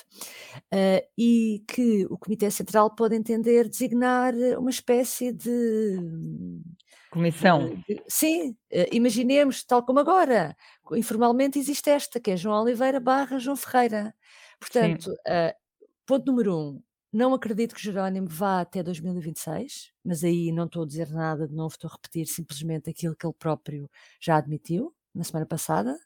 Uh, 0.74 1.06
e 1.16 1.62
que 1.68 2.04
o 2.10 2.18
Comitê 2.18 2.50
Central 2.50 2.92
pode 2.92 3.14
entender 3.14 3.68
designar 3.68 4.34
uma 4.58 4.70
espécie 4.70 5.32
de. 5.32 5.98
Comissão. 7.12 7.78
Sim, 8.08 8.50
uh, 8.50 8.86
imaginemos, 8.90 9.62
tal 9.64 9.84
como 9.84 10.00
agora, 10.00 10.56
informalmente 10.92 11.58
existe 11.58 11.90
esta, 11.90 12.18
que 12.18 12.30
é 12.30 12.36
João 12.36 12.62
Oliveira 12.62 12.98
barra 12.98 13.38
João 13.38 13.56
Ferreira. 13.56 14.14
Portanto, 14.58 15.12
ponto 16.06 16.24
número 16.26 16.56
um, 16.56 16.82
não 17.12 17.34
acredito 17.34 17.74
que 17.74 17.82
Jerónimo 17.82 18.26
vá 18.28 18.62
até 18.62 18.82
2026, 18.82 19.92
mas 20.02 20.24
aí 20.24 20.50
não 20.50 20.64
estou 20.64 20.84
a 20.84 20.86
dizer 20.86 21.10
nada 21.10 21.46
de 21.46 21.54
novo, 21.54 21.74
estou 21.74 21.88
a 21.88 21.92
repetir 21.92 22.26
simplesmente 22.26 22.88
aquilo 22.88 23.14
que 23.14 23.26
ele 23.26 23.34
próprio 23.38 23.90
já 24.18 24.36
admitiu 24.36 24.94
na 25.14 25.22
semana 25.22 25.44
passada. 25.44 25.98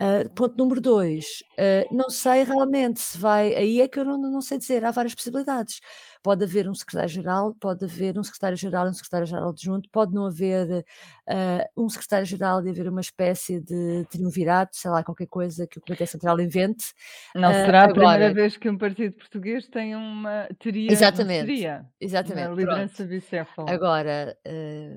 Uh, 0.00 0.28
ponto 0.34 0.56
número 0.56 0.80
dois, 0.80 1.42
uh, 1.58 1.94
não 1.94 2.08
sei 2.10 2.44
realmente 2.44 3.00
se 3.00 3.18
vai, 3.18 3.54
aí 3.54 3.80
é 3.80 3.88
que 3.88 3.98
eu 3.98 4.04
não, 4.04 4.18
não 4.18 4.40
sei 4.40 4.58
dizer, 4.58 4.84
há 4.84 4.90
várias 4.90 5.14
possibilidades. 5.14 5.80
Pode 6.22 6.44
haver 6.44 6.68
um 6.68 6.74
secretário-geral, 6.74 7.54
pode 7.60 7.84
haver 7.84 8.18
um 8.18 8.22
secretário-geral 8.22 8.86
e 8.86 8.90
um 8.90 8.94
secretário-geral 8.94 9.48
adjunto, 9.50 9.88
pode 9.90 10.14
não 10.14 10.26
haver 10.26 10.84
uh, 11.28 11.82
um 11.82 11.88
secretário-geral 11.88 12.64
e 12.64 12.70
haver 12.70 12.88
uma 12.88 13.00
espécie 13.00 13.60
de 13.60 14.04
triunvirato, 14.10 14.76
sei 14.76 14.90
lá, 14.90 15.02
qualquer 15.02 15.26
coisa 15.26 15.66
que 15.66 15.78
o 15.78 15.80
Comitê 15.80 16.06
Central 16.06 16.40
invente. 16.40 16.92
Não 17.34 17.52
será 17.52 17.84
a 17.84 17.88
primeira 17.88 18.34
vez 18.34 18.56
que 18.56 18.68
um 18.68 18.76
partido 18.76 19.14
português 19.14 19.66
tem 19.68 19.96
uma, 19.96 20.48
teria, 20.58 20.92
exatamente, 20.92 21.46
teria 21.46 21.86
exatamente, 22.00 22.48
uma 22.48 22.56
liderança 22.56 23.04
bicéfala. 23.04 23.70
Agora, 23.70 24.36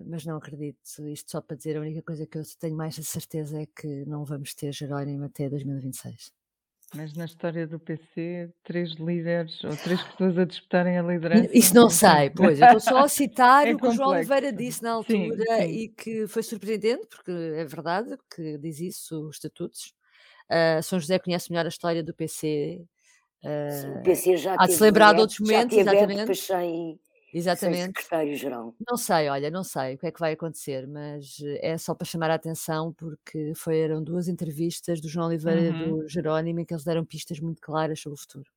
mas 0.06 0.26
não 0.26 0.38
acredito, 0.38 0.80
isto 1.08 1.32
só 1.32 1.42
para 1.42 1.56
dizer, 1.56 1.78
a 1.78 1.82
única 1.82 2.02
coisa 2.02 2.26
que 2.26 2.38
eu 2.38 2.44
tenho 2.60 2.76
mais 2.76 2.98
a 3.00 3.04
certeza 3.04 3.62
é 3.62 3.66
que 3.66 4.06
não 4.06 4.24
vamos 4.26 4.54
ter 4.54 4.72
Jerónimo 4.74 5.26
até 5.26 5.50
2026. 5.50 6.43
Mas 6.96 7.14
na 7.16 7.26
história 7.26 7.66
do 7.66 7.80
PC, 7.80 8.52
três 8.64 8.92
líderes 8.94 9.64
ou 9.64 9.76
três 9.76 10.02
pessoas 10.04 10.38
a 10.38 10.46
disputarem 10.46 10.98
a 10.98 11.02
liderança. 11.02 11.50
Isso 11.52 11.74
não 11.74 11.90
sei, 11.90 12.30
pois. 12.30 12.60
Eu 12.60 12.68
estou 12.68 12.80
só 12.80 12.98
a 13.00 13.08
citar 13.08 13.66
é 13.68 13.74
o 13.74 13.78
que 13.78 13.88
o 13.88 13.92
João 13.92 14.10
Oliveira 14.10 14.54
disse 14.54 14.84
na 14.84 14.92
altura 14.92 15.44
sim, 15.44 15.46
sim. 15.46 15.64
e 15.64 15.90
que 15.90 16.28
foi 16.28 16.44
surpreendente, 16.44 17.08
porque 17.10 17.32
é 17.32 17.66
verdade 17.66 18.16
que 18.34 18.58
diz 18.60 18.80
isso 18.80 19.28
os 19.28 19.38
estatutos. 19.38 19.94
Uh, 20.50 20.84
São 20.84 21.00
José 21.00 21.18
conhece 21.18 21.52
melhor 21.52 21.66
a 21.66 21.70
história 21.70 22.04
do 22.04 22.14
PC. 22.14 22.86
Uh, 23.44 24.00
o 24.00 24.04
PC 24.04 24.38
já 24.38 24.56
há 24.58 24.68
de 24.68 24.74
se 24.74 24.84
lembrar 24.84 25.14
de 25.14 25.22
outros 25.22 25.40
momentos, 25.40 25.76
exatamente. 25.76 26.36
Sem, 26.36 27.00
Exatamente. 27.34 28.02
secretário-geral. 28.06 28.76
Não 28.90 28.98
sei, 28.98 29.30
olha, 29.30 29.52
não 29.52 29.64
sei 29.64 29.96
o 29.96 29.98
que 30.00 30.08
é 30.08 30.12
que 30.12 30.20
vai 30.20 30.34
acontecer, 30.34 30.88
mas 30.88 31.38
eh, 31.42 31.74
é 31.74 31.78
só 31.78 31.96
para 31.96 32.06
chamar 32.08 32.32
a 32.32 32.36
atenção 32.36 32.94
porque 32.94 33.54
foram 33.56 34.04
duas 34.04 34.28
entrevistas 34.30 35.02
do 35.02 35.10
João 35.10 35.28
Oliveira 35.28 35.62
e 35.62 35.74
Uhum. 35.74 35.74
do 35.74 36.08
Jerónimo 36.10 36.60
em 36.62 36.66
que 36.66 36.74
eles 36.74 36.84
deram 36.86 37.06
pistas 37.06 37.40
muito 37.40 37.62
claras 37.62 38.00
sobre 38.02 38.18
o 38.18 38.22
futuro. 38.22 38.52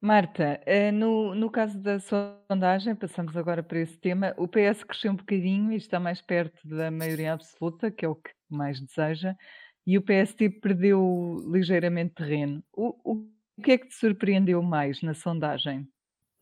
Marta, 0.00 0.60
eh, 0.66 0.90
no, 0.90 1.32
no 1.34 1.48
caso 1.50 1.80
da 1.80 1.98
sondagem, 2.00 2.94
passamos 2.96 3.36
agora 3.36 3.62
para 3.62 3.78
esse 3.78 3.96
tema, 3.98 4.34
o 4.36 4.48
PS 4.48 4.84
cresceu 4.84 5.12
um 5.12 5.16
bocadinho 5.16 5.72
e 5.72 5.76
está 5.76 6.00
mais 6.00 6.20
perto 6.20 6.66
da 6.66 6.90
maioria 6.90 7.32
absoluta, 7.34 7.90
que 7.90 8.04
é 8.04 8.08
o 8.08 8.16
que 8.16 8.32
mais 8.50 8.80
deseja, 8.80 9.36
e 9.86 9.96
o 9.96 10.02
PST 10.02 10.50
perdeu 10.50 11.36
ligeiramente 11.52 12.14
terreno. 12.14 12.64
O, 12.72 13.12
o 13.12 13.62
que 13.62 13.72
é 13.72 13.78
que 13.78 13.88
te 13.88 13.94
surpreendeu 13.94 14.60
mais 14.62 15.02
na 15.02 15.14
sondagem? 15.14 15.88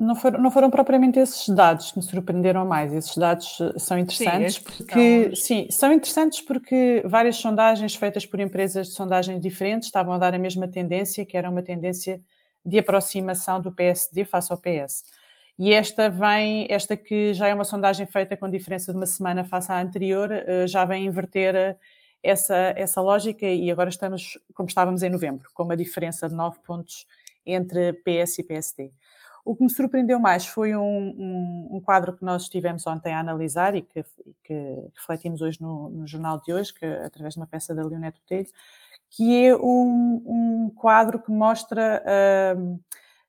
Não 0.01 0.17
foram, 0.17 0.41
não 0.41 0.51
foram 0.51 0.71
propriamente 0.71 1.19
esses 1.19 1.47
dados 1.51 1.93
que 1.93 1.99
me 1.99 2.03
surpreenderam 2.03 2.65
mais. 2.65 2.91
Esses 2.91 3.15
dados 3.19 3.61
eh, 3.61 3.79
são 3.79 3.99
interessantes 3.99 4.55
sim, 4.55 4.63
porque 4.63 5.25
são... 5.25 5.35
sim, 5.37 5.67
são 5.71 5.93
interessantes 5.93 6.41
porque 6.41 7.03
várias 7.05 7.37
sondagens 7.37 7.95
feitas 7.95 8.25
por 8.25 8.41
empresas 8.41 8.89
de 8.89 8.95
sondagens 8.95 9.39
diferentes 9.43 9.89
estavam 9.89 10.15
a 10.15 10.19
dar 10.19 10.35
a 10.35 10.39
mesma 10.39 10.67
tendência, 10.67 11.27
que 11.27 11.37
era 11.37 11.51
uma 11.51 11.63
tendência 11.63 12.19
de 12.65 12.79
aproximação 12.79 13.61
do 13.61 13.71
PSD 13.71 14.25
face 14.25 14.51
ao 14.51 14.59
PS. 14.59 15.05
E 15.59 15.75
esta 15.75 16.09
vem, 16.09 16.67
esta 16.71 16.97
que 16.97 17.35
já 17.35 17.49
é 17.49 17.55
uma 17.55 17.65
sondagem 17.65 18.07
feita 18.07 18.35
com 18.39 18.49
diferença 18.49 18.93
de 18.93 18.97
uma 18.97 19.05
semana 19.05 19.45
face 19.45 19.71
à 19.71 19.83
anterior, 19.83 20.33
eh, 20.33 20.67
já 20.67 20.87
vem 20.87 21.05
inverter 21.05 21.55
eh, 21.55 21.77
essa, 22.23 22.73
essa 22.75 23.03
lógica 23.03 23.47
e 23.47 23.71
agora 23.71 23.91
estamos, 23.91 24.39
como 24.55 24.67
estávamos 24.67 25.03
em 25.03 25.11
novembro, 25.11 25.51
com 25.53 25.63
uma 25.63 25.77
diferença 25.77 26.27
de 26.27 26.35
9 26.35 26.59
pontos 26.65 27.07
entre 27.45 27.93
PS 27.93 28.39
e 28.39 28.43
PSD. 28.45 28.93
O 29.45 29.57
que 29.57 29.63
me 29.63 29.71
surpreendeu 29.71 30.19
mais 30.19 30.47
foi 30.47 30.77
um, 30.77 30.81
um, 30.83 31.69
um, 31.77 31.81
quadro 31.81 32.17
que 32.17 32.25
nós 32.25 32.43
estivemos 32.43 32.87
ontem 32.87 33.13
a 33.13 33.21
analisar 33.21 33.75
e 33.75 33.83
que, 33.83 34.05
que 34.45 34.55
refletimos 34.95 35.41
hoje 35.41 35.61
no, 35.61 35.89
no, 35.89 36.07
jornal 36.07 36.41
de 36.41 36.53
hoje, 36.53 36.75
que, 36.75 36.85
através 36.85 37.35
de 37.35 37.41
uma 37.41 37.47
peça 37.47 37.75
da 37.75 37.83
Leonete 37.83 38.21
Botelho, 38.21 38.49
que 39.09 39.47
é 39.47 39.57
um, 39.57 40.23
um 40.27 40.73
quadro 40.77 41.21
que 41.21 41.31
mostra 41.31 42.03
uh, 42.07 42.81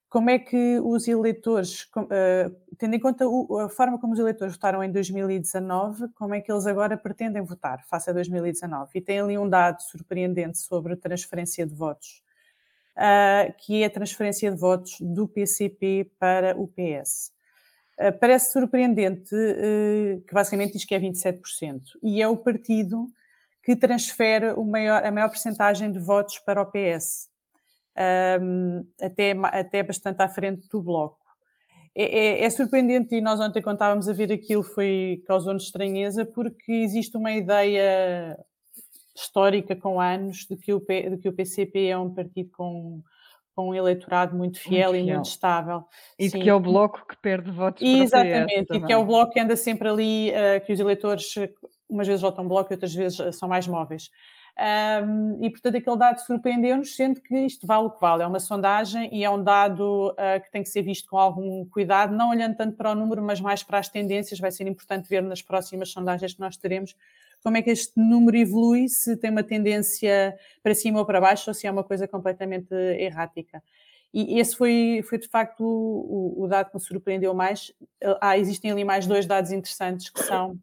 como 0.09 0.29
é 0.29 0.37
que 0.37 0.79
os 0.81 1.07
eleitores, 1.07 1.83
uh, 1.95 2.55
tendo 2.77 2.95
em 2.95 2.99
conta 2.99 3.25
a 3.63 3.69
forma 3.69 3.97
como 3.97 4.13
os 4.13 4.19
eleitores 4.19 4.53
votaram 4.53 4.83
em 4.83 4.91
2019, 4.91 6.09
como 6.09 6.35
é 6.35 6.41
que 6.41 6.51
eles 6.51 6.67
agora 6.67 6.97
pretendem 6.97 7.41
votar 7.41 7.83
face 7.85 8.09
a 8.09 8.13
2019. 8.13 8.91
E 8.95 9.01
tem 9.01 9.21
ali 9.21 9.37
um 9.37 9.49
dado 9.49 9.81
surpreendente 9.81 10.57
sobre 10.57 10.95
transferência 10.97 11.65
de 11.65 11.73
votos 11.73 12.20
uh, 13.01 13.53
que 13.57 13.81
é 13.81 13.87
a 13.87 13.89
transferência 13.89 14.51
de 14.51 14.57
votos 14.57 14.97
do 15.01 15.27
PCP 15.27 16.11
para 16.19 16.55
o 16.55 16.67
PS. 16.67 17.31
Uh, 17.99 18.07
ah, 18.07 18.11
parece 18.11 18.53
surpreendente 18.53 19.33
uh, 19.33 20.21
que 20.21 20.33
basicamente 20.33 20.73
diz 20.73 20.85
que 20.85 20.93
é 20.93 20.99
27%, 20.99 21.81
e 22.03 22.21
é 22.21 22.27
o 22.27 22.37
partido 22.37 23.07
que 23.63 23.75
transfere 23.75 24.53
maior, 24.63 25.03
a 25.03 25.11
maior 25.11 25.29
percentagem 25.29 25.91
de 25.91 25.99
votos 25.99 26.39
para 26.39 26.61
o 26.61 26.65
PS, 26.65 27.29
um, 28.41 28.85
até, 28.99 29.33
até 29.43 29.83
bastante 29.83 30.21
à 30.21 30.27
frente 30.27 30.67
do 30.67 30.81
Bloco. 30.81 31.19
É, 31.93 32.03
é, 32.03 32.43
é, 32.45 32.49
surpreendente 32.49 33.13
e 33.13 33.21
nós 33.21 33.39
ontem 33.41 33.61
quando 33.61 33.75
estávamos 33.75 34.07
a 34.07 34.13
ver 34.13 34.31
aquilo 34.31 34.63
foi 34.63 35.21
causou-nos 35.27 35.63
estranheza 35.63 36.25
porque 36.25 36.71
existe 36.71 37.17
uma 37.17 37.33
ideia 37.33 38.39
histórica 39.15 39.75
com 39.75 39.99
anos 39.99 40.45
de 40.49 40.55
que 40.55 40.73
o, 40.73 40.79
P, 40.79 41.09
de 41.09 41.17
que 41.17 41.29
o 41.29 41.33
PCP 41.33 41.87
é 41.87 41.97
um 41.97 42.13
partido 42.13 42.49
com, 42.51 43.01
com 43.55 43.69
um 43.69 43.75
eleitorado 43.75 44.35
muito 44.35 44.59
fiel, 44.59 44.91
muito 44.93 45.09
e 45.09 45.13
muito 45.13 45.25
estável. 45.25 45.85
E 46.17 46.29
Sim. 46.29 46.39
que 46.39 46.49
é 46.49 46.53
o 46.53 46.59
bloco 46.59 47.05
que 47.07 47.17
perde 47.17 47.51
votos 47.51 47.81
Exatamente, 47.81 48.73
e 48.73 48.81
que 48.81 48.93
é 48.93 48.97
o 48.97 49.05
bloco 49.05 49.33
que 49.33 49.39
anda 49.39 49.55
sempre 49.55 49.89
ali, 49.89 50.31
uh, 50.31 50.65
que 50.65 50.73
os 50.73 50.79
eleitores 50.79 51.35
umas 51.91 52.07
vezes 52.07 52.21
votam 52.21 52.47
bloco 52.47 52.71
e 52.71 52.75
outras 52.75 52.95
vezes 52.95 53.19
eh, 53.19 53.31
são 53.33 53.49
mais 53.49 53.67
móveis. 53.67 54.09
Um, 54.57 55.43
e 55.43 55.49
portanto 55.49 55.77
aquele 55.77 55.97
dado 55.97 56.19
surpreendeu-nos, 56.19 56.95
sendo 56.95 57.21
que 57.21 57.35
isto 57.45 57.65
vale 57.65 57.85
o 57.85 57.89
que 57.89 58.01
vale, 58.01 58.21
é 58.21 58.27
uma 58.27 58.39
sondagem 58.39 59.09
e 59.11 59.23
é 59.23 59.29
um 59.29 59.41
dado 59.41 60.09
uh, 60.11 60.41
que 60.43 60.51
tem 60.51 60.61
que 60.61 60.69
ser 60.69 60.81
visto 60.81 61.09
com 61.09 61.17
algum 61.17 61.65
cuidado, 61.65 62.13
não 62.13 62.29
olhando 62.29 62.57
tanto 62.57 62.75
para 62.75 62.91
o 62.91 62.95
número, 62.95 63.21
mas 63.21 63.39
mais 63.39 63.63
para 63.63 63.79
as 63.79 63.89
tendências. 63.89 64.39
Vai 64.39 64.51
ser 64.51 64.67
importante 64.67 65.07
ver 65.07 65.21
nas 65.23 65.41
próximas 65.41 65.89
sondagens 65.91 66.33
que 66.33 66.39
nós 66.39 66.57
teremos 66.57 66.95
como 67.43 67.57
é 67.57 67.61
que 67.61 67.69
este 67.69 67.93
número 67.97 68.37
evolui, 68.37 68.87
se 68.87 69.17
tem 69.17 69.31
uma 69.31 69.43
tendência 69.43 70.37
para 70.61 70.75
cima 70.75 70.99
ou 70.99 71.05
para 71.05 71.19
baixo, 71.19 71.49
ou 71.49 71.53
se 71.53 71.67
é 71.67 71.71
uma 71.71 71.83
coisa 71.83 72.07
completamente 72.07 72.73
errática. 72.73 73.61
E 74.13 74.39
esse 74.39 74.57
foi, 74.57 75.03
foi 75.07 75.17
de 75.17 75.27
facto 75.27 75.61
o, 75.63 76.43
o, 76.43 76.47
dado 76.47 76.69
que 76.69 76.75
me 76.75 76.81
surpreendeu 76.81 77.33
mais. 77.33 77.71
Ah, 78.19 78.37
existem 78.37 78.69
ali 78.69 78.83
mais 78.83 79.07
dois 79.07 79.25
dados 79.25 79.51
interessantes 79.51 80.09
que 80.09 80.21
são 80.21 80.57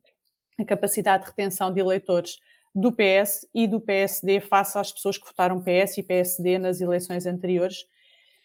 a 0.59 0.65
capacidade 0.65 1.23
de 1.25 1.31
retenção 1.31 1.73
de 1.73 1.81
eleitores 1.81 2.39
do 2.75 2.93
PS 2.93 3.49
e 3.55 3.67
do 3.67 3.81
PSD 3.81 4.41
face 4.41 4.77
às 4.77 4.93
pessoas 4.93 5.17
que 5.17 5.27
votaram 5.27 5.63
PS 5.63 5.99
e 5.99 6.03
PSD 6.03 6.59
nas 6.59 6.81
eleições 6.81 7.25
anteriores. 7.25 7.87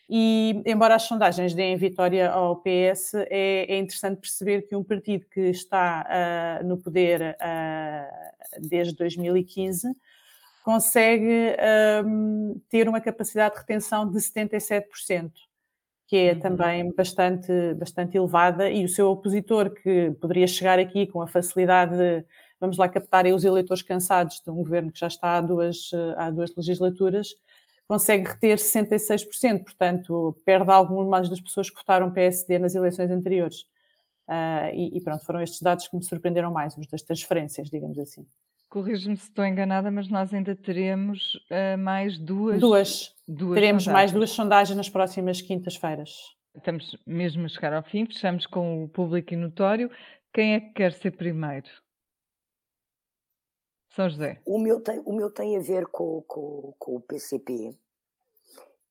E, 0.10 0.62
embora 0.66 0.96
as 0.96 1.04
sondagens 1.04 1.54
deem 1.54 1.78
vitória 1.78 2.30
ao 2.30 2.58
PS, 2.58 3.14
é, 3.30 3.74
é 3.74 3.78
interessante 3.78 4.20
perceber 4.20 4.64
que 4.64 4.76
um 4.76 4.84
partido 4.84 5.26
que 5.32 5.42
está 5.42 6.62
uh, 6.62 6.68
no 6.68 6.78
poder 6.78 7.36
uh, 7.40 8.60
desde 8.60 8.96
2015 8.96 9.96
consegue 10.64 11.56
um, 12.06 12.62
ter 12.70 12.88
uma 12.88 13.02
capacidade 13.02 13.56
de 13.56 13.62
retenção 13.62 14.10
de 14.10 14.18
77%, 14.18 15.32
que 16.08 16.16
é 16.16 16.34
uhum. 16.34 16.40
também 16.40 16.94
bastante, 16.94 17.74
bastante 17.74 18.18
elevada, 18.18 18.70
e 18.70 18.86
o 18.86 18.90
seu 18.90 19.10
opositor, 19.10 19.72
que 19.72 20.12
poderia 20.22 20.48
chegar 20.48 20.80
aqui 20.80 21.06
com 21.06 21.22
a 21.22 21.28
facilidade 21.28 21.98
de, 21.98 22.26
vamos 22.60 22.78
lá, 22.78 22.88
captar 22.88 23.26
os 23.26 23.44
eleitores 23.44 23.84
cansados 23.84 24.42
de 24.42 24.50
um 24.50 24.56
governo 24.56 24.92
que 24.92 25.00
já 25.00 25.08
está 25.08 25.38
há 25.38 25.42
duas, 25.42 25.92
há 26.16 26.30
duas 26.30 26.56
legislaturas, 26.56 27.30
consegue 27.94 28.28
reter 28.28 28.58
66%, 28.58 29.66
portanto, 29.66 30.36
perde 30.44 30.72
algumas 30.72 31.30
das 31.30 31.40
pessoas 31.40 31.70
que 31.70 31.76
votaram 31.76 32.12
PSD 32.12 32.58
nas 32.58 32.74
eleições 32.74 33.12
anteriores. 33.12 33.68
Uh, 34.28 34.74
e, 34.74 34.98
e, 34.98 35.02
pronto, 35.02 35.24
foram 35.24 35.40
estes 35.44 35.62
dados 35.62 35.88
que 35.88 35.96
me 35.96 36.04
surpreenderam 36.04 36.52
mais, 36.52 36.76
os 36.76 36.88
das 36.88 37.04
transferências, 37.04 37.70
digamos 37.70 38.00
assim. 38.00 38.26
Corrijo-me 38.68 39.16
se 39.16 39.26
estou 39.28 39.46
enganada, 39.46 39.92
mas 39.92 40.10
nós 40.10 40.34
ainda 40.34 40.56
teremos 40.56 41.36
uh, 41.52 41.78
mais 41.78 42.18
duas. 42.18 42.60
Duas. 42.60 43.16
duas 43.28 43.54
teremos 43.54 43.84
sondagens. 43.84 43.94
mais 43.94 44.12
duas 44.12 44.30
sondagens 44.32 44.76
nas 44.76 44.90
próximas 44.90 45.40
quintas-feiras. 45.40 46.10
Estamos 46.56 46.98
mesmo 47.06 47.46
a 47.46 47.50
chegar 47.50 47.74
ao 47.74 47.84
fim, 47.84 48.08
fechamos 48.08 48.48
com 48.48 48.86
o 48.86 48.90
público 48.90 49.36
e 49.36 49.38
notório. 49.38 49.92
Quem 50.34 50.56
é 50.56 50.60
que 50.60 50.72
quer 50.72 50.94
ser 50.94 51.12
primeiro? 51.12 51.70
São 53.92 54.10
José. 54.10 54.42
O 54.48 54.58
meu 54.58 54.82
tem, 54.82 55.00
o 55.06 55.14
meu 55.14 55.30
tem 55.30 55.56
a 55.56 55.60
ver 55.60 55.86
com, 55.86 56.24
com, 56.24 56.74
com 56.80 56.96
o 56.96 57.02
PCP 57.02 57.78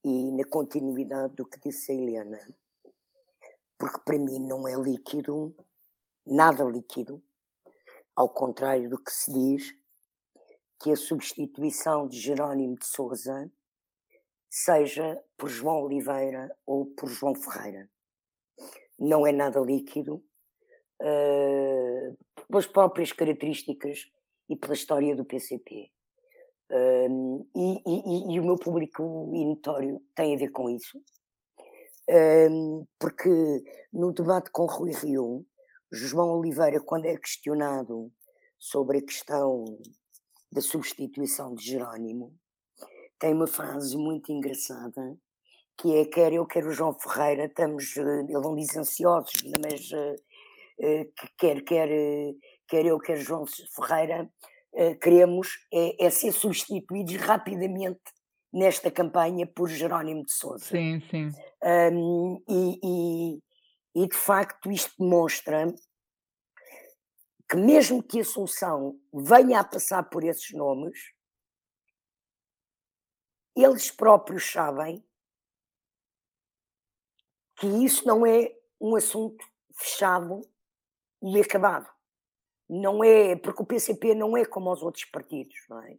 e 0.04 0.32
na 0.32 0.44
continuidade 0.44 1.34
do 1.34 1.46
que 1.46 1.60
disse 1.60 1.92
a 1.92 1.94
Helena, 1.94 2.38
porque 3.78 4.00
para 4.04 4.18
mim 4.18 4.38
não 4.40 4.66
é 4.66 4.74
líquido, 4.74 5.54
nada 6.26 6.64
líquido, 6.64 7.22
ao 8.14 8.28
contrário 8.28 8.88
do 8.90 8.98
que 8.98 9.10
se 9.10 9.32
diz, 9.32 9.74
que 10.80 10.90
a 10.90 10.96
substituição 10.96 12.08
de 12.08 12.18
Jerónimo 12.18 12.76
de 12.76 12.86
Souza 12.86 13.50
seja 14.50 15.22
por 15.38 15.48
João 15.48 15.84
Oliveira 15.84 16.54
ou 16.66 16.86
por 16.86 17.08
João 17.08 17.34
Ferreira. 17.34 17.88
Não 18.98 19.26
é 19.26 19.32
nada 19.32 19.60
líquido, 19.60 20.22
uh, 21.00 22.18
pelas 22.48 22.66
próprias 22.66 23.12
características 23.12 24.10
e 24.48 24.56
pela 24.56 24.74
história 24.74 25.16
do 25.16 25.24
PCP. 25.24 25.90
Um, 26.74 27.46
e, 27.54 27.82
e, 27.86 28.34
e, 28.34 28.40
o 28.40 28.44
meu 28.44 28.56
público 28.56 29.30
initório 29.34 30.00
tem 30.14 30.34
a 30.34 30.38
ver 30.38 30.48
com 30.52 30.70
isso, 30.70 30.98
um, 32.50 32.86
porque 32.98 33.28
no 33.92 34.10
debate 34.10 34.50
com 34.50 34.64
Rui 34.64 34.90
Rio, 34.92 35.44
João 35.92 36.38
Oliveira, 36.38 36.80
quando 36.80 37.04
é 37.04 37.16
questionado 37.18 38.10
sobre 38.58 38.98
a 38.98 39.02
questão 39.02 39.64
da 40.50 40.62
substituição 40.62 41.54
de 41.54 41.62
Jerónimo, 41.62 42.34
tem 43.18 43.34
uma 43.34 43.46
frase 43.46 43.94
muito 43.94 44.32
engraçada 44.32 45.18
que 45.76 45.94
é 45.94 46.04
quer 46.06 46.32
eu, 46.32 46.46
quer 46.46 46.64
o 46.66 46.72
João 46.72 46.94
Ferreira, 46.94 47.46
estamos, 47.46 47.96
eh, 47.96 48.00
ele 48.00 48.32
não 48.32 48.54
diz 48.54 48.76
ansiosos, 48.76 49.42
mas 49.60 49.90
uh, 49.90 51.12
quer, 51.38 51.62
quer, 51.62 51.88
quer 52.68 52.86
eu, 52.86 52.98
quer 52.98 53.16
João 53.16 53.44
Ferreira, 53.74 54.30
queremos 55.00 55.48
é, 55.72 56.06
é, 56.06 56.10
ser 56.10 56.32
substituídos 56.32 57.16
rapidamente 57.16 58.00
nesta 58.52 58.90
campanha 58.90 59.46
por 59.46 59.68
Jerónimo 59.68 60.24
de 60.24 60.32
Sousa. 60.32 60.64
Sim, 60.64 61.00
sim. 61.10 61.30
Um, 61.62 62.42
e, 62.48 62.80
e, 62.82 64.02
e, 64.02 64.08
de 64.08 64.16
facto 64.16 64.70
isto 64.70 64.92
demonstra 64.98 65.66
que 67.48 67.56
mesmo 67.56 68.02
que 68.02 68.20
a 68.20 68.24
solução 68.24 68.98
venha 69.12 69.60
a 69.60 69.64
passar 69.64 70.02
por 70.04 70.24
esses 70.24 70.50
nomes, 70.52 70.98
eles 73.54 73.90
próprios 73.90 74.50
sabem 74.50 75.04
que 77.56 77.66
isso 77.66 78.06
não 78.06 78.24
é 78.24 78.56
um 78.80 78.96
assunto 78.96 79.44
fechado 79.74 80.40
e 81.22 81.40
acabado. 81.40 81.91
Não 82.74 83.04
é, 83.04 83.36
porque 83.36 83.62
o 83.62 83.66
PCP 83.66 84.14
não 84.14 84.34
é 84.34 84.46
como 84.46 84.72
os 84.72 84.82
outros 84.82 85.04
partidos, 85.04 85.54
não 85.68 85.82
é? 85.82 85.98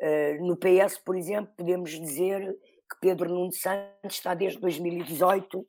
Uh, 0.00 0.46
no 0.46 0.56
PS, 0.56 0.96
por 1.04 1.14
exemplo, 1.14 1.52
podemos 1.54 1.90
dizer 1.90 2.50
que 2.90 2.98
Pedro 2.98 3.28
Nuno 3.28 3.52
Santos 3.52 4.16
está 4.16 4.32
desde 4.32 4.58
2018 4.58 5.66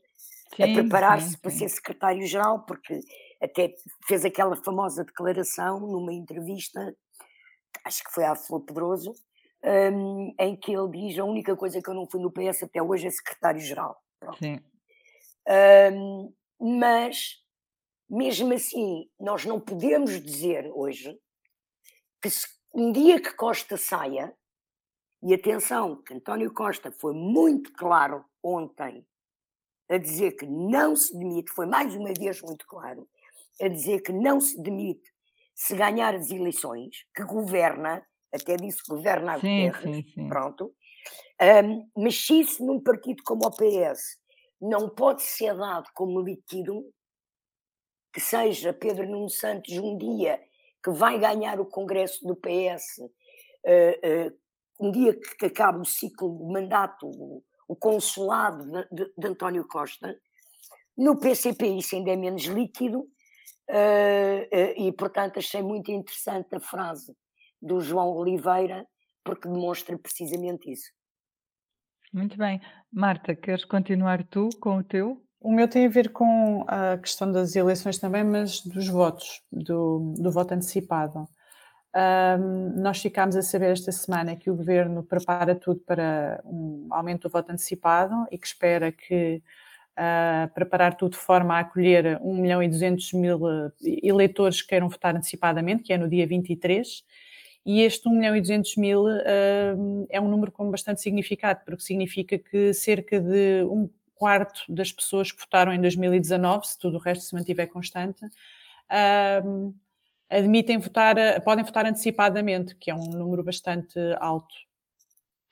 sim, 0.56 0.64
a 0.64 0.74
preparar-se 0.74 1.38
para 1.38 1.52
ser 1.52 1.68
secretário-geral, 1.68 2.66
porque 2.66 3.02
até 3.42 3.76
fez 4.08 4.24
aquela 4.24 4.56
famosa 4.56 5.04
declaração 5.04 5.82
numa 5.82 6.14
entrevista, 6.14 6.96
acho 7.84 8.02
que 8.06 8.14
foi 8.14 8.24
à 8.24 8.34
Flor 8.34 8.62
Pedroso, 8.62 9.14
um, 9.94 10.34
em 10.40 10.56
que 10.56 10.72
ele 10.72 10.90
diz 10.90 11.20
a 11.20 11.26
única 11.26 11.54
coisa 11.58 11.82
que 11.82 11.90
eu 11.90 11.94
não 11.94 12.08
fui 12.10 12.22
no 12.22 12.32
PS 12.32 12.64
até 12.64 12.82
hoje 12.82 13.08
é 13.08 13.12
secretário-geral. 13.12 14.02
Um, 15.92 16.34
mas 16.80 17.43
mesmo 18.14 18.54
assim, 18.54 19.10
nós 19.20 19.44
não 19.44 19.60
podemos 19.60 20.22
dizer 20.22 20.70
hoje 20.72 21.20
que 22.22 22.30
se 22.30 22.48
um 22.72 22.92
dia 22.92 23.20
que 23.20 23.34
Costa 23.34 23.76
saia, 23.76 24.36
e 25.24 25.34
atenção, 25.34 26.02
que 26.04 26.14
António 26.14 26.54
Costa 26.54 26.92
foi 26.92 27.14
muito 27.14 27.74
claro 27.74 28.24
ontem 28.44 29.06
a 29.90 29.98
dizer 29.98 30.34
que 30.34 30.46
não 30.46 30.96
se 30.96 31.18
demite, 31.18 31.52
foi 31.52 31.66
mais 31.66 31.96
uma 31.96 32.14
vez 32.14 32.42
muito 32.42 32.68
claro, 32.68 33.08
a 33.60 33.68
dizer 33.68 34.02
que 34.02 34.14
não 34.14 34.40
se 34.40 34.62
demite 34.62 35.12
se 35.56 35.76
ganhar 35.76 36.14
as 36.14 36.30
eleições, 36.30 37.06
que 37.16 37.24
governa, 37.24 38.06
até 38.32 38.58
disse 38.58 38.82
governa 38.88 39.34
a 39.34 39.40
sim, 39.40 39.72
sim, 39.82 40.04
sim. 40.14 40.28
pronto, 40.28 40.74
um, 41.66 41.90
mas 42.04 42.16
se 42.26 42.42
isso 42.42 42.66
num 42.66 42.82
partido 42.82 43.24
como 43.24 43.46
o 43.46 43.52
PS 43.52 44.18
não 44.62 44.90
pode 44.90 45.24
ser 45.24 45.56
dado 45.56 45.90
como 45.94 46.22
líquido, 46.22 46.84
que 48.14 48.22
seja 48.22 48.72
Pedro 48.72 49.10
Nuno 49.10 49.30
Santos 49.30 49.76
um 49.78 49.98
dia 49.98 50.40
que 50.84 50.92
vai 50.92 51.20
ganhar 51.20 51.60
o 51.60 51.66
Congresso 51.66 52.26
do 52.26 52.36
PS, 52.36 53.00
uh, 53.00 54.30
uh, 54.30 54.38
um 54.80 54.92
dia 54.92 55.18
que, 55.18 55.46
acabe 55.46 55.80
o 55.80 55.86
ciclo 55.86 56.38
de 56.38 56.54
mandato, 56.54 57.08
o, 57.68 57.76
consulado 57.76 58.64
de, 58.66 58.88
de, 58.92 59.14
de, 59.18 59.28
António 59.28 59.66
Costa, 59.68 60.16
no 60.96 61.18
PCP 61.18 61.66
isso 61.68 61.96
ainda 61.96 62.12
é 62.12 62.16
menos 62.16 62.44
líquido, 62.44 63.00
uh, 63.00 64.76
e 64.78 64.92
portanto 64.92 65.40
achei 65.40 65.64
muito 65.64 65.92
interessante 65.92 66.54
a 66.56 66.60
frase 66.60 67.16
do 67.62 67.80
João 67.80 68.10
Oliveira, 68.10 68.86
porque 69.24 69.48
demonstra 69.48 69.98
precisamente 69.98 70.70
isso. 70.70 70.92
Muito 72.12 72.38
bem. 72.38 72.62
Marta, 72.92 73.34
queres 73.34 73.66
continuar 73.66 74.24
tu 74.28 74.50
com 74.62 74.78
o 74.78 74.84
teu? 74.84 75.23
O 75.44 75.52
meu 75.52 75.68
tem 75.68 75.86
a 75.86 75.90
ver 75.90 76.10
com 76.10 76.64
a 76.70 76.98
questão 76.98 77.30
das 77.30 77.54
eleições 77.54 77.98
também, 77.98 78.24
mas 78.24 78.62
dos 78.62 78.88
votos, 78.88 79.42
do, 79.52 80.14
do 80.18 80.32
voto 80.32 80.54
antecipado. 80.54 81.28
Um, 81.94 82.82
nós 82.82 83.02
ficámos 83.02 83.36
a 83.36 83.42
saber 83.42 83.72
esta 83.72 83.92
semana 83.92 84.38
que 84.38 84.50
o 84.50 84.56
governo 84.56 85.04
prepara 85.04 85.54
tudo 85.54 85.82
para 85.82 86.42
um 86.46 86.88
aumento 86.92 87.24
do 87.24 87.30
voto 87.30 87.52
antecipado 87.52 88.26
e 88.32 88.38
que 88.38 88.48
espera 88.48 88.90
que 88.90 89.44
uh, 90.00 90.54
preparar 90.54 90.96
tudo 90.96 91.12
de 91.12 91.18
forma 91.18 91.56
a 91.56 91.60
acolher 91.60 92.20
1 92.22 92.36
milhão 92.38 92.64
e 92.64 92.70
200 92.70 93.12
mil 93.12 93.42
eleitores 94.02 94.62
que 94.62 94.70
queiram 94.70 94.88
votar 94.88 95.14
antecipadamente, 95.14 95.84
que 95.84 95.92
é 95.92 95.98
no 95.98 96.08
dia 96.08 96.26
23. 96.26 97.04
E 97.66 97.82
este 97.82 98.08
1 98.08 98.14
milhão 98.14 98.34
e 98.34 98.40
200 98.40 98.78
mil 98.78 99.04
uh, 99.08 100.08
é 100.10 100.22
um 100.22 100.30
número 100.30 100.54
com 100.54 100.72
bastante 100.72 101.02
significado, 101.02 101.60
porque 101.66 101.84
significa 101.84 102.40
que 102.40 102.74
cerca 102.74 103.20
de 103.20 103.66
um 103.66 103.90
quarto 104.24 104.64
das 104.70 104.90
pessoas 104.90 105.34
que 105.34 105.42
votaram 105.42 105.74
em 105.74 105.82
2019, 105.82 106.66
se 106.66 106.80
tudo 106.80 106.96
o 106.96 107.00
resto 107.00 107.26
se 107.26 107.36
mantiver 107.36 107.68
constante, 107.68 108.24
uh, 108.26 109.76
admitem 110.30 110.78
votar, 110.78 111.18
podem 111.44 111.66
votar 111.66 111.86
antecipadamente, 111.86 112.74
que 112.76 112.90
é 112.90 112.96
um 112.96 113.10
número 113.10 113.44
bastante 113.44 114.00
alto. 114.22 114.56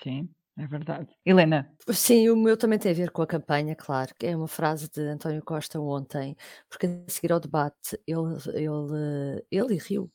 Sim, 0.01 0.29
é 0.57 0.65
verdade. 0.65 1.10
Helena? 1.25 1.69
Sim, 1.89 2.29
o 2.29 2.38
meu 2.38 2.55
também 2.55 2.79
tem 2.79 2.93
a 2.93 2.95
ver 2.95 3.12
com 3.12 3.21
a 3.21 3.27
campanha, 3.27 3.75
claro, 3.75 4.15
que 4.17 4.25
é 4.25 4.38
uma 4.38 4.47
frase 4.47 4.89
de 4.89 5.01
António 5.01 5.43
Costa 5.43 5.77
ontem, 5.77 6.38
porque 6.69 6.86
a 6.86 7.12
seguir 7.12 7.34
ao 7.34 7.41
debate 7.41 7.99
ele, 8.07 8.38
ele, 8.55 9.45
ele 9.51 9.77
Rio 9.79 10.10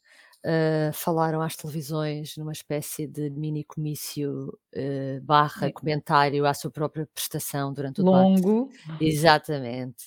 uh, 0.47 0.93
falaram 0.93 1.43
às 1.43 1.57
televisões 1.57 2.37
numa 2.37 2.53
espécie 2.53 3.07
de 3.07 3.29
mini 3.31 3.65
comício 3.65 4.57
uh, 4.75 5.21
barra 5.23 5.73
comentário 5.73 6.47
à 6.47 6.55
sua 6.55 6.71
própria 6.71 7.07
prestação 7.13 7.73
durante 7.73 8.01
o 8.01 8.05
Longo. 8.05 8.71
debate. 8.71 9.05
Exatamente. 9.05 10.07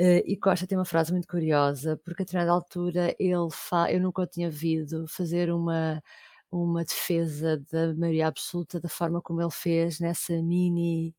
Uh, 0.00 0.22
e 0.26 0.36
Costa 0.36 0.66
tem 0.66 0.76
uma 0.76 0.84
frase 0.84 1.12
muito 1.12 1.28
curiosa, 1.28 2.00
porque 2.04 2.22
a 2.22 2.24
determinada 2.24 2.52
altura 2.52 3.14
ele 3.18 3.50
fa... 3.52 3.90
eu 3.92 4.00
nunca 4.00 4.22
o 4.22 4.26
tinha 4.26 4.48
ouvido 4.48 5.06
fazer 5.06 5.52
uma, 5.52 6.02
uma 6.50 6.84
defesa 6.84 7.62
da 7.70 7.94
maioria 7.94 8.26
absoluta 8.26 8.80
da 8.80 8.88
forma 8.88 9.22
como 9.22 9.40
ele 9.40 9.50
fez 9.50 10.00
nessa 10.00 10.32
mini, 10.42 11.14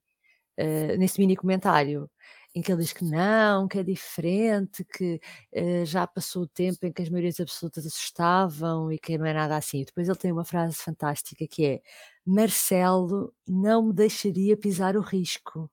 uh, 0.59 0.97
nesse 0.97 1.19
mini 1.19 1.35
comentário 1.35 2.09
em 2.55 2.61
que 2.61 2.71
ele 2.71 2.81
diz 2.81 2.93
que 2.93 3.03
não, 3.03 3.67
que 3.67 3.79
é 3.79 3.83
diferente, 3.83 4.83
que 4.85 5.19
uh, 5.55 5.85
já 5.85 6.05
passou 6.05 6.43
o 6.43 6.47
tempo 6.47 6.85
em 6.85 6.91
que 6.91 7.01
as 7.01 7.09
maiorias 7.09 7.39
absolutas 7.39 7.85
assustavam 7.85 8.91
e 8.91 8.99
que 8.99 9.17
não 9.17 9.25
é 9.25 9.33
nada 9.33 9.57
assim. 9.57 9.81
E 9.81 9.85
depois 9.85 10.07
ele 10.07 10.17
tem 10.17 10.31
uma 10.31 10.45
frase 10.45 10.75
fantástica 10.75 11.47
que 11.47 11.65
é: 11.65 11.81
Marcelo 12.25 13.33
não 13.47 13.87
me 13.87 13.93
deixaria 13.93 14.55
pisar 14.55 14.95
o 14.95 15.01
risco. 15.01 15.69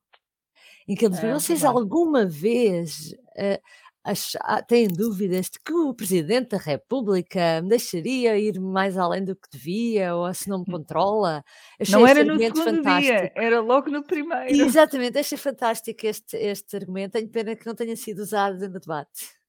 Em 0.88 0.94
que 0.94 1.04
ele 1.04 1.14
diz: 1.14 1.24
é, 1.24 1.32
vocês 1.34 1.64
alguma 1.64 2.24
vez 2.24 3.12
uh, 3.36 3.60
achar, 4.04 4.62
têm 4.66 4.88
dúvidas 4.88 5.46
de 5.46 5.58
que 5.64 5.72
o 5.72 5.94
Presidente 5.94 6.50
da 6.50 6.58
República 6.58 7.60
me 7.62 7.68
deixaria 7.68 8.38
ir 8.38 8.58
mais 8.60 8.96
além 8.96 9.24
do 9.24 9.36
que 9.36 9.48
devia, 9.52 10.14
ou 10.14 10.32
se 10.32 10.48
não 10.48 10.58
me 10.58 10.64
hum. 10.68 10.78
controla. 10.78 11.44
Achei 11.80 11.94
não 11.94 12.06
era 12.06 12.24
no 12.24 12.38
segundo 12.38 12.64
fantástico. 12.64 13.18
dia, 13.18 13.32
era 13.34 13.60
logo 13.60 13.90
no 13.90 14.02
primeiro. 14.02 14.54
Exatamente, 14.54 15.18
achei 15.18 15.38
fantástico 15.38 16.06
este, 16.06 16.36
este 16.36 16.76
argumento. 16.76 17.12
Tenho 17.12 17.28
pena 17.28 17.54
que 17.54 17.66
não 17.66 17.74
tenha 17.74 17.96
sido 17.96 18.20
usado 18.20 18.58
no 18.58 18.80
debate. 18.80 19.40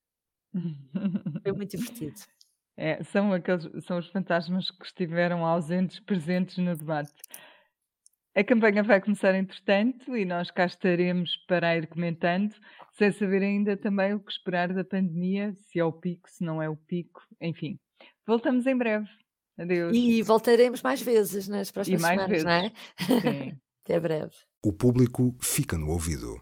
Foi 1.43 1.51
muito 1.53 1.77
divertido. 1.77 2.15
É, 2.77 3.03
são, 3.03 3.31
aqueles, 3.31 3.69
são 3.85 3.99
os 3.99 4.07
fantasmas 4.07 4.71
que 4.71 4.85
estiveram 4.85 5.45
ausentes, 5.45 5.99
presentes 5.99 6.57
no 6.57 6.75
debate. 6.75 7.13
A 8.33 8.43
campanha 8.43 8.81
vai 8.81 9.01
começar 9.01 9.35
entretanto 9.35 10.15
e 10.15 10.23
nós 10.23 10.49
cá 10.49 10.65
estaremos 10.65 11.35
para 11.47 11.75
ir 11.75 11.87
comentando, 11.87 12.55
sem 12.93 13.11
saber 13.11 13.43
ainda 13.43 13.75
também 13.75 14.13
o 14.13 14.21
que 14.21 14.31
esperar 14.31 14.73
da 14.73 14.85
pandemia, 14.85 15.53
se 15.53 15.79
é 15.79 15.83
o 15.83 15.91
pico, 15.91 16.29
se 16.29 16.43
não 16.43 16.61
é 16.61 16.69
o 16.69 16.77
pico, 16.77 17.21
enfim. 17.41 17.77
Voltamos 18.25 18.65
em 18.65 18.77
breve. 18.77 19.09
Adeus. 19.59 19.95
E 19.95 20.21
voltaremos 20.21 20.81
mais 20.81 21.01
vezes 21.01 21.47
nas 21.47 21.71
próximas 21.71 22.01
mais 22.01 22.21
semanas, 22.21 22.43
não 22.43 22.51
é? 22.51 22.69
Sim. 22.99 23.57
Até 23.83 23.99
breve. 23.99 24.31
O 24.63 24.71
público 24.71 25.35
fica 25.41 25.77
no 25.77 25.89
ouvido. 25.89 26.41